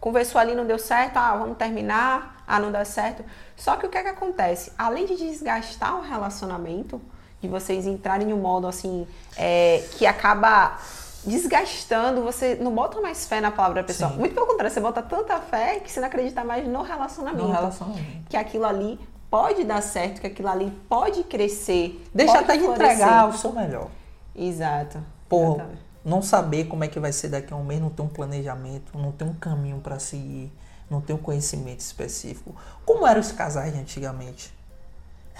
conversou 0.00 0.40
ali, 0.40 0.54
não 0.54 0.66
deu 0.66 0.78
certo, 0.78 1.16
ah, 1.16 1.36
vamos 1.36 1.56
terminar, 1.56 2.42
ah, 2.46 2.58
não 2.58 2.70
deu 2.70 2.84
certo. 2.84 3.24
Só 3.56 3.76
que 3.76 3.86
o 3.86 3.88
que 3.88 3.98
é 3.98 4.02
que 4.02 4.08
acontece? 4.08 4.72
Além 4.78 5.06
de 5.06 5.16
desgastar 5.16 5.96
o 5.96 6.02
relacionamento, 6.02 7.00
de 7.40 7.48
vocês 7.48 7.86
entrarem 7.86 8.30
em 8.30 8.32
um 8.32 8.38
modo 8.38 8.66
assim, 8.66 9.06
é, 9.36 9.84
que 9.92 10.06
acaba 10.06 10.78
desgastando, 11.24 12.22
você 12.22 12.56
não 12.56 12.74
bota 12.74 13.00
mais 13.00 13.26
fé 13.26 13.40
na 13.40 13.50
palavra 13.50 13.82
da 13.82 13.86
pessoa. 13.86 14.10
Sim. 14.10 14.18
Muito 14.18 14.34
pelo 14.34 14.46
contrário, 14.46 14.72
você 14.72 14.80
bota 14.80 15.02
tanta 15.02 15.38
fé 15.40 15.80
que 15.80 15.90
você 15.90 16.00
não 16.00 16.08
acredita 16.08 16.44
mais 16.44 16.66
no 16.66 16.82
relacionamento. 16.82 17.44
No 17.44 17.52
relacionamento. 17.52 18.28
Que 18.28 18.36
aquilo 18.36 18.64
ali 18.64 18.98
pode 19.30 19.64
dar 19.64 19.82
certo, 19.82 20.20
que 20.20 20.26
aquilo 20.26 20.48
ali 20.48 20.70
pode 20.88 21.22
crescer. 21.24 22.02
Deixa 22.14 22.32
pode 22.32 22.44
até 22.44 22.56
de 22.56 22.64
entregar 22.64 23.28
o 23.28 23.32
seu 23.32 23.52
melhor. 23.52 23.88
Exato. 24.34 25.02
Por 25.28 25.56
Exatamente. 25.56 25.87
Não 26.08 26.22
saber 26.22 26.64
como 26.64 26.82
é 26.84 26.88
que 26.88 26.98
vai 26.98 27.12
ser 27.12 27.28
daqui 27.28 27.52
a 27.52 27.56
um 27.56 27.62
mês, 27.62 27.80
não 27.80 27.90
ter 27.90 28.02
um 28.02 28.08
planejamento, 28.08 28.96
não 28.96 29.12
ter 29.12 29.24
um 29.24 29.34
caminho 29.34 29.78
para 29.80 29.98
seguir, 29.98 30.50
não 30.90 31.00
ter 31.00 31.12
um 31.12 31.18
conhecimento 31.18 31.80
específico. 31.80 32.56
Como 32.86 33.06
eram 33.06 33.20
os 33.20 33.30
casais 33.30 33.74
antigamente? 33.76 34.52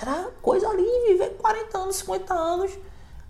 Era 0.01 0.29
coisa 0.43 0.69
ali, 0.69 0.87
viver 1.09 1.31
40 1.39 1.79
anos, 1.79 1.97
50 1.97 2.35
anos. 2.35 2.71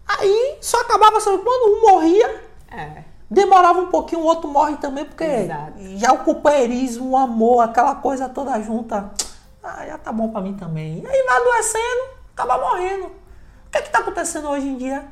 Aí 0.06 0.58
só 0.60 0.80
acabava 0.80 1.20
sabe, 1.20 1.38
quando 1.38 1.76
um 1.76 1.80
morria, 1.92 2.42
É. 2.70 3.04
demorava 3.30 3.80
um 3.80 3.86
pouquinho, 3.86 4.22
o 4.22 4.24
outro 4.24 4.48
morre 4.50 4.76
também, 4.78 5.04
porque 5.04 5.24
Exato. 5.24 5.72
já 5.96 6.12
o 6.12 6.24
companheirismo, 6.24 7.10
o 7.10 7.16
amor, 7.16 7.62
aquela 7.62 7.94
coisa 7.94 8.28
toda 8.28 8.60
junta. 8.60 9.10
Ah, 9.62 9.86
já 9.86 9.96
tá 9.98 10.12
bom 10.12 10.30
pra 10.30 10.40
mim 10.40 10.54
também. 10.54 11.02
E 11.02 11.06
aí 11.06 11.22
vai 11.24 11.36
adoecendo, 11.40 12.02
acaba 12.32 12.58
morrendo. 12.58 13.06
O 13.06 13.70
que 13.70 13.78
é 13.78 13.82
que 13.82 13.90
tá 13.90 13.98
acontecendo 14.00 14.48
hoje 14.48 14.66
em 14.66 14.76
dia? 14.76 15.06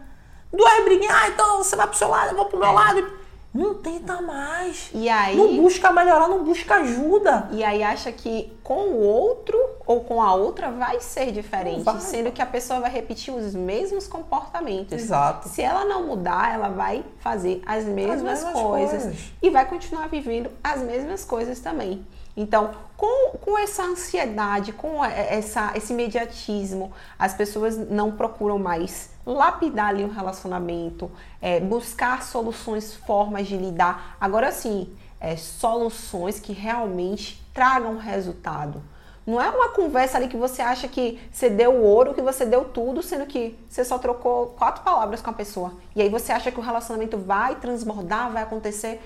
Duas 0.52 0.84
briguinhas, 0.84 1.14
ah, 1.14 1.28
então 1.28 1.58
você 1.58 1.76
vai 1.76 1.86
pro 1.86 1.96
seu 1.96 2.08
lado, 2.08 2.30
eu 2.30 2.36
vou 2.36 2.46
pro 2.46 2.58
meu 2.58 2.72
lado. 2.72 3.26
Não 3.54 3.72
tenta 3.72 4.20
mais. 4.20 4.90
E 4.92 5.08
aí, 5.08 5.34
Não 5.34 5.56
busca 5.56 5.90
melhorar, 5.90 6.28
não 6.28 6.44
busca 6.44 6.74
ajuda. 6.76 7.48
e 7.52 7.64
aí 7.64 7.82
acha 7.82 8.12
que 8.12 8.52
com 8.62 8.74
o 8.88 9.00
outro 9.00 9.58
ou 9.86 10.00
com 10.04 10.20
a 10.20 10.34
outra 10.34 10.70
vai 10.70 11.00
ser 11.00 11.32
diferente, 11.32 11.82
vai. 11.82 11.98
sendo 12.00 12.30
que 12.32 12.42
a 12.42 12.46
pessoa 12.46 12.80
vai 12.80 12.90
repetir 12.90 13.32
os 13.32 13.54
mesmos 13.54 14.06
comportamentos. 14.06 14.92
Exato. 14.92 15.48
Se 15.48 15.62
ela 15.62 15.86
não 15.86 16.04
mudar, 16.06 16.52
ela 16.52 16.68
vai 16.68 17.02
fazer 17.20 17.62
as 17.64 17.84
mesmas, 17.84 18.20
mesmas 18.22 18.52
coisas, 18.52 19.02
coisas. 19.04 19.20
e 19.40 19.48
vai 19.48 19.64
continuar 19.64 20.08
vivendo 20.08 20.50
as 20.62 20.82
mesmas 20.82 21.24
coisas 21.24 21.58
também. 21.58 22.04
Então, 22.36 22.70
com, 22.96 23.38
com 23.38 23.58
essa 23.58 23.82
ansiedade, 23.82 24.72
com 24.72 25.04
essa, 25.04 25.72
esse 25.74 25.92
imediatismo, 25.92 26.92
as 27.18 27.34
pessoas 27.34 27.76
não 27.76 28.12
procuram 28.12 28.58
mais 28.58 29.10
lapidar 29.24 29.88
ali 29.88 30.04
um 30.04 30.10
relacionamento, 30.10 31.10
é, 31.40 31.58
buscar 31.60 32.22
soluções, 32.22 32.94
formas 32.94 33.46
de 33.46 33.56
lidar. 33.56 34.16
Agora 34.20 34.52
sim, 34.52 34.94
é, 35.20 35.36
soluções 35.36 36.38
que 36.38 36.52
realmente 36.52 37.42
tragam 37.54 37.96
resultado. 37.96 38.82
Não 39.26 39.40
é 39.40 39.50
uma 39.50 39.70
conversa 39.70 40.18
ali 40.18 40.28
que 40.28 40.36
você 40.36 40.62
acha 40.62 40.86
que 40.86 41.18
você 41.32 41.50
deu 41.50 41.72
o 41.72 41.82
ouro, 41.82 42.14
que 42.14 42.22
você 42.22 42.46
deu 42.46 42.66
tudo, 42.66 43.02
sendo 43.02 43.26
que 43.26 43.58
você 43.68 43.84
só 43.84 43.98
trocou 43.98 44.54
quatro 44.58 44.84
palavras 44.84 45.20
com 45.20 45.30
a 45.30 45.32
pessoa. 45.32 45.72
E 45.96 46.02
aí 46.02 46.08
você 46.08 46.30
acha 46.32 46.52
que 46.52 46.60
o 46.60 46.62
relacionamento 46.62 47.18
vai 47.18 47.56
transbordar, 47.56 48.30
vai 48.30 48.44
acontecer. 48.44 49.02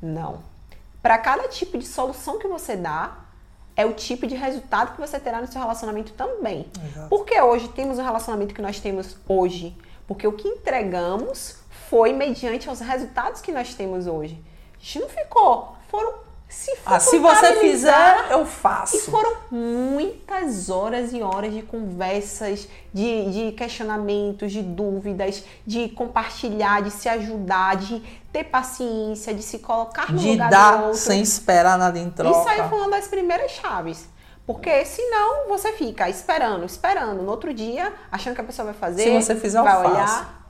Não. 0.00 0.53
Para 1.04 1.18
cada 1.18 1.48
tipo 1.48 1.76
de 1.76 1.84
solução 1.84 2.38
que 2.38 2.48
você 2.48 2.74
dá, 2.74 3.18
é 3.76 3.84
o 3.84 3.92
tipo 3.92 4.26
de 4.26 4.34
resultado 4.34 4.94
que 4.94 5.00
você 5.02 5.20
terá 5.20 5.38
no 5.38 5.46
seu 5.46 5.60
relacionamento 5.60 6.14
também. 6.14 6.66
Exato. 6.82 7.10
Por 7.10 7.26
que 7.26 7.38
hoje 7.38 7.68
temos 7.68 7.98
o 7.98 8.02
relacionamento 8.02 8.54
que 8.54 8.62
nós 8.62 8.80
temos 8.80 9.14
hoje? 9.28 9.76
Porque 10.06 10.26
o 10.26 10.32
que 10.32 10.48
entregamos 10.48 11.58
foi 11.90 12.14
mediante 12.14 12.70
aos 12.70 12.80
resultados 12.80 13.42
que 13.42 13.52
nós 13.52 13.74
temos 13.74 14.06
hoje. 14.06 14.42
A 14.76 14.78
gente 14.78 15.00
não 15.00 15.08
ficou, 15.10 15.76
foram 15.90 16.14
se 16.48 16.70
Ah, 16.86 17.00
se 17.00 17.18
você 17.18 17.54
fizer, 17.60 18.26
eu 18.30 18.42
e 18.42 18.46
faço. 18.46 19.10
foram 19.10 19.36
muitas 19.50 20.70
horas 20.70 21.12
e 21.12 21.20
horas 21.22 21.52
de 21.52 21.62
conversas, 21.62 22.68
de, 22.92 23.30
de 23.30 23.52
questionamentos, 23.52 24.52
de 24.52 24.62
dúvidas, 24.62 25.42
de 25.66 25.88
compartilhar, 25.90 26.82
de 26.82 26.90
se 26.90 27.08
ajudar, 27.08 27.76
de 27.76 28.00
ter 28.32 28.44
paciência, 28.44 29.34
de 29.34 29.42
se 29.42 29.58
colocar 29.58 30.12
no 30.12 30.18
De 30.18 30.30
lugar 30.30 30.48
do 30.48 30.50
dar 30.50 30.82
outro. 30.82 30.98
sem 30.98 31.20
esperar 31.22 31.76
nada 31.78 31.98
em 31.98 32.10
troca. 32.10 32.38
Isso 32.38 32.48
aí 32.48 32.68
foi 32.68 32.78
uma 32.78 32.90
das 32.90 33.08
primeiras 33.08 33.50
chaves. 33.52 34.08
Porque 34.46 34.84
senão 34.84 35.48
você 35.48 35.72
fica 35.72 36.08
esperando, 36.10 36.64
esperando. 36.66 37.22
No 37.22 37.30
outro 37.30 37.52
dia, 37.54 37.92
achando 38.12 38.34
que 38.34 38.40
a 38.42 38.44
pessoa 38.44 38.66
vai 38.66 38.74
fazer. 38.74 39.04
Se 39.04 39.22
você 39.22 39.34
fizer, 39.36 39.58
eu 39.58 39.64
vai 39.64 39.74
faço. 39.74 39.90
olhar. 39.90 40.46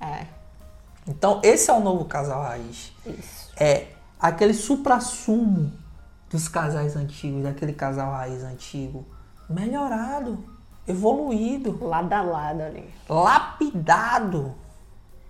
É, 0.00 0.26
Então, 1.06 1.40
esse 1.44 1.70
é 1.70 1.72
o 1.72 1.78
novo 1.80 2.04
casal 2.06 2.42
raiz. 2.42 2.92
isso. 3.06 3.50
é 3.56 3.86
aquele 4.20 4.54
supra-sumo 4.54 5.72
dos 6.30 6.48
casais 6.48 6.96
antigos, 6.96 7.42
daquele 7.42 7.72
casal 7.72 8.12
raiz 8.12 8.42
antigo, 8.42 9.04
melhorado, 9.48 10.38
evoluído, 10.86 11.78
Lado 11.84 12.12
a 12.12 12.22
lado 12.22 12.62
ali. 12.62 12.88
lapidado, 13.08 14.54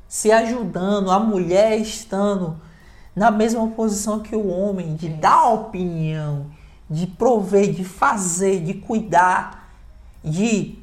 se 0.09 0.31
ajudando, 0.31 1.11
a 1.11 1.19
mulher 1.19 1.79
estando 1.79 2.61
na 3.15 3.31
mesma 3.31 3.67
posição 3.69 4.21
que 4.21 4.37
o 4.37 4.47
homem, 4.49 4.95
de 4.95 5.09
dar 5.09 5.49
opinião, 5.49 6.47
de 6.89 7.07
prover, 7.07 7.73
de 7.73 7.85
fazer, 7.85 8.63
de 8.63 8.75
cuidar, 8.75 9.71
de 10.23 10.79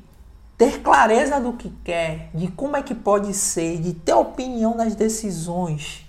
ter 0.57 0.81
clareza 0.81 1.39
do 1.39 1.53
que 1.53 1.69
quer, 1.83 2.29
de 2.33 2.47
como 2.47 2.75
é 2.75 2.81
que 2.81 2.95
pode 2.95 3.33
ser, 3.33 3.79
de 3.79 3.93
ter 3.93 4.13
opinião 4.13 4.75
nas 4.75 4.95
decisões. 4.95 6.02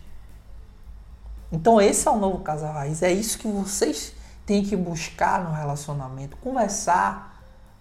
Então 1.53 1.81
esse 1.81 2.07
é 2.09 2.11
o 2.11 2.17
novo 2.17 2.39
casal 2.41 2.73
raiz, 2.73 3.03
é 3.03 3.13
isso 3.13 3.39
que 3.39 3.49
vocês 3.49 4.13
têm 4.45 4.65
que 4.65 4.77
buscar 4.77 5.43
no 5.43 5.53
relacionamento, 5.53 6.37
conversar 6.39 7.41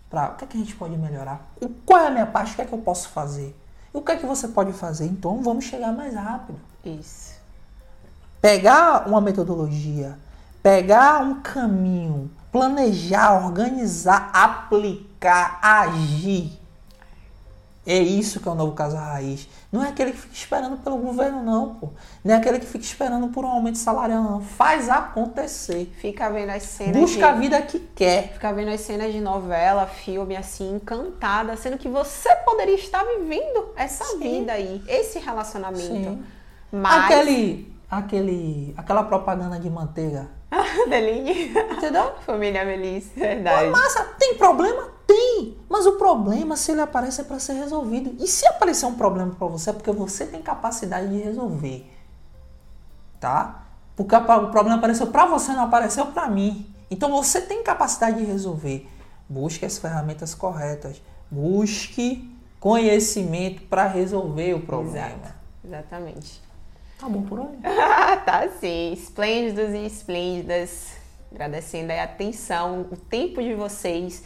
para 0.10 0.30
o 0.30 0.36
que 0.36 0.46
é 0.46 0.48
que 0.48 0.58
a 0.58 0.60
gente 0.60 0.76
pode 0.76 0.96
melhorar, 0.96 1.42
qual 1.86 2.00
é 2.00 2.08
a 2.08 2.12
minha 2.12 2.28
parte, 2.28 2.54
o 2.54 2.56
que 2.56 2.62
é 2.62 2.66
que 2.66 2.74
eu 2.74 2.80
posso 2.80 3.10
fazer, 3.10 3.56
e 3.94 3.98
o 3.98 4.02
que 4.02 4.12
é 4.12 4.16
que 4.16 4.26
você 4.26 4.48
pode 4.48 4.72
fazer. 4.74 5.06
Então 5.06 5.42
vamos 5.42 5.66
chegar 5.66 5.92
mais 5.92 6.14
rápido. 6.14 6.60
Isso. 6.86 7.34
Pegar 8.40 9.08
uma 9.08 9.20
metodologia, 9.20 10.18
pegar 10.62 11.22
um 11.22 11.42
caminho, 11.42 12.30
planejar, 12.52 13.44
organizar, 13.44 14.30
aplicar, 14.34 15.60
agir. 15.62 16.60
É 17.86 17.98
isso 17.98 18.40
que 18.40 18.48
é 18.48 18.52
o 18.52 18.56
novo 18.56 18.72
casal 18.74 19.04
raiz. 19.04 19.48
Não 19.70 19.84
é 19.84 19.90
aquele 19.90 20.14
que 20.14 20.20
fica 20.20 20.34
esperando 20.34 20.78
pelo 20.78 20.98
governo, 20.98 21.44
não, 21.44 21.76
pô. 21.76 21.90
Não 22.24 22.34
é 22.34 22.38
aquele 22.38 22.60
que 22.60 22.66
fica 22.66 22.84
esperando 22.84 23.28
por 23.28 23.44
um 23.44 23.50
aumento 23.50 23.78
salarial, 23.78 24.24
não. 24.24 24.42
Faz 24.42 24.90
acontecer. 24.90 25.94
Fica 25.98 26.30
vendo 26.30 26.52
as 26.52 26.64
cenas. 26.64 26.96
Busca 26.96 27.18
de... 27.18 27.24
a 27.26 27.32
vida 27.34 27.62
que 27.62 27.80
quer. 27.80 28.34
Fica 28.34 28.54
vendo 28.54 28.70
as 28.70 28.80
cenas 28.82 29.12
de 29.12 29.20
novela, 29.20 29.86
filme, 29.86 30.38
assim, 30.38 30.76
encantada, 30.76 31.58
sendo 31.58 31.78
que 31.78 31.90
você 31.90 32.34
poderia 32.46 32.76
estar 32.76 33.04
vivendo 33.04 33.74
essa 33.76 34.06
Sim. 34.06 34.20
vida 34.20 34.54
aí, 34.54 34.82
esse 34.88 35.20
relacionamento. 35.20 35.82
Sim. 35.84 36.24
Mas... 36.72 37.06
Aquele, 37.06 37.76
aquele, 37.92 38.74
aquela 38.78 39.04
propaganda 39.04 39.60
de 39.60 39.70
manteiga. 39.70 40.30
Deline. 40.88 41.52
Entendeu? 41.72 42.14
Família 42.26 42.64
Melissa, 42.64 43.12
verdade. 43.16 43.70
Mas 43.70 43.84
massa, 43.84 44.04
tem 44.18 44.36
problema? 44.36 44.93
Tem. 45.06 45.58
Mas 45.70 45.86
o 45.86 45.94
problema, 45.94 46.56
se 46.56 46.72
ele 46.72 46.82
aparece, 46.82 47.22
é 47.22 47.24
para 47.24 47.40
ser 47.40 47.54
resolvido. 47.54 48.16
E 48.20 48.28
se 48.28 48.46
aparecer 48.48 48.86
um 48.86 48.96
problema 48.96 49.34
para 49.34 49.48
você, 49.48 49.70
é 49.70 49.74
porque 49.74 49.92
você 49.92 50.26
tem 50.26 50.42
capacidade 50.42 51.10
de 51.10 51.22
resolver. 51.22 51.90
Tá? 53.20 53.64
Porque 53.96 54.16
o 54.16 54.50
problema 54.50 54.76
apareceu 54.76 55.08
para 55.08 55.26
você, 55.26 55.52
não 55.54 55.64
apareceu 55.64 56.08
para 56.08 56.28
mim. 56.28 56.74
Então 56.90 57.12
você 57.12 57.42
tem 57.42 57.64
capacidade 57.64 58.18
de 58.18 58.26
resolver. 58.26 58.88
Busque 59.28 59.66
as 59.66 59.78
ferramentas 59.78 60.36
corretas. 60.36 61.02
Busque 61.30 62.30
conhecimento 62.60 63.64
para 63.64 63.88
resolver 63.88 64.54
o 64.54 64.62
problema. 64.62 65.08
Exato. 65.08 65.34
Exatamente. 65.66 66.42
Tá 67.00 67.10
bom 67.10 67.22
por 67.24 67.40
hoje? 67.40 67.58
tá 68.26 68.48
sim. 68.60 68.94
Esplêndidos 68.94 69.74
e 69.74 69.86
esplêndidas. 69.86 70.94
Agradecendo 71.32 71.92
a 71.92 72.04
atenção, 72.04 72.88
o 72.92 72.96
tempo 72.98 73.42
de 73.42 73.56
vocês. 73.56 74.24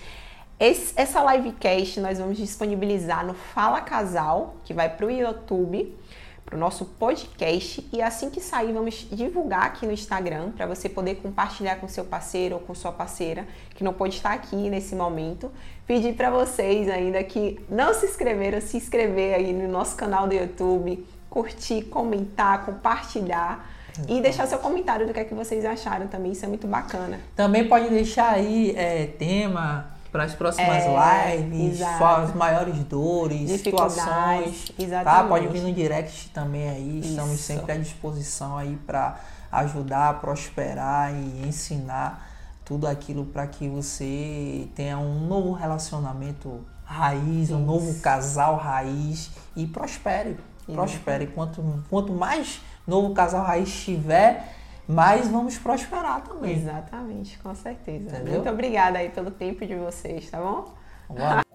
Esse, 0.60 0.92
essa 0.96 1.24
livecast 1.34 2.00
nós 2.00 2.18
vamos 2.18 2.36
disponibilizar 2.36 3.24
no 3.24 3.36
Fala 3.36 3.80
Casal, 3.80 4.56
que 4.66 4.74
vai 4.74 4.90
para 4.90 5.06
o 5.06 5.12
YouTube, 5.12 5.96
para 6.44 6.56
o 6.56 6.60
nosso 6.60 6.84
podcast. 6.84 7.88
E 7.94 8.02
assim 8.02 8.32
que 8.32 8.42
sair, 8.42 8.74
vamos 8.74 9.08
divulgar 9.12 9.66
aqui 9.66 9.86
no 9.86 9.92
Instagram, 9.92 10.50
para 10.54 10.66
você 10.66 10.90
poder 10.90 11.16
compartilhar 11.18 11.76
com 11.76 11.88
seu 11.88 12.04
parceiro 12.04 12.56
ou 12.56 12.62
com 12.62 12.74
sua 12.74 12.92
parceira, 12.92 13.48
que 13.76 13.84
não 13.84 13.94
pode 13.94 14.16
estar 14.16 14.32
aqui 14.32 14.56
nesse 14.56 14.96
momento. 14.96 15.52
Pedir 15.86 16.16
para 16.16 16.32
vocês 16.32 16.90
ainda 16.90 17.24
que 17.24 17.64
não 17.70 17.94
se 17.94 18.08
inscreveram, 18.08 18.60
se 18.60 18.78
inscrever 18.78 19.36
aí 19.36 19.54
no 19.54 19.68
nosso 19.68 19.96
canal 19.96 20.28
do 20.28 20.34
YouTube, 20.34 21.06
curtir, 21.30 21.84
comentar, 21.84 22.66
compartilhar. 22.66 23.78
E 24.08 24.22
deixar 24.22 24.46
seu 24.46 24.60
comentário 24.60 25.08
do 25.08 25.14
que 25.14 25.20
é 25.20 25.24
que 25.24 25.34
vocês 25.34 25.66
acharam 25.66 26.08
também, 26.08 26.32
isso 26.32 26.46
é 26.46 26.48
muito 26.48 26.68
bacana. 26.68 27.20
Também 27.36 27.68
pode 27.68 27.90
deixar 27.90 28.34
aí 28.34 28.72
é, 28.76 29.08
tema 29.08 29.97
para 30.12 30.24
as 30.24 30.34
próximas 30.34 30.84
é, 30.84 31.38
lives, 31.38 31.80
exato. 31.80 31.98
suas 31.98 32.34
maiores 32.34 32.76
dores, 32.86 33.62
situações. 33.62 34.72
Exatamente. 34.78 35.04
Tá? 35.04 35.24
Pode 35.24 35.48
vir 35.48 35.62
no 35.62 35.74
direct 35.74 36.30
também 36.30 36.70
aí. 36.70 37.00
Isso. 37.00 37.10
Estamos 37.10 37.40
sempre 37.40 37.72
à 37.72 37.78
disposição 37.78 38.58
aí 38.58 38.78
para 38.86 39.20
ajudar, 39.52 40.20
prosperar 40.20 41.14
e 41.14 41.48
ensinar 41.48 42.30
tudo 42.66 42.86
aquilo 42.88 43.26
para 43.26 43.48
que 43.48 43.70
você 43.70 44.68
tenha 44.76 44.98
um 44.98 45.26
novo 45.26 45.54
relacionamento 45.54 46.66
raiz, 46.84 47.50
Isso. 47.50 47.56
um 47.56 47.66
novo 47.66 48.00
casal 48.02 48.58
raiz 48.58 49.32
e 49.56 49.66
prospere. 49.66 50.38
Prospere. 50.66 51.28
Quanto, 51.28 51.64
quanto 51.90 52.12
mais 52.12 52.60
novo 52.86 53.14
casal 53.14 53.46
raiz 53.46 53.72
tiver, 53.84 54.57
mais 54.88 55.28
vamos 55.28 55.58
prosperar 55.58 56.22
também. 56.22 56.56
Exatamente, 56.56 57.38
com 57.40 57.54
certeza. 57.54 58.16
Entendeu? 58.16 58.34
Muito 58.36 58.50
obrigada 58.50 59.00
aí 59.00 59.10
pelo 59.10 59.32
tempo 59.32 59.66
de 59.66 59.76
vocês, 59.76 60.30
tá 60.30 60.40
bom? 60.40 60.74
Boa 61.10 61.47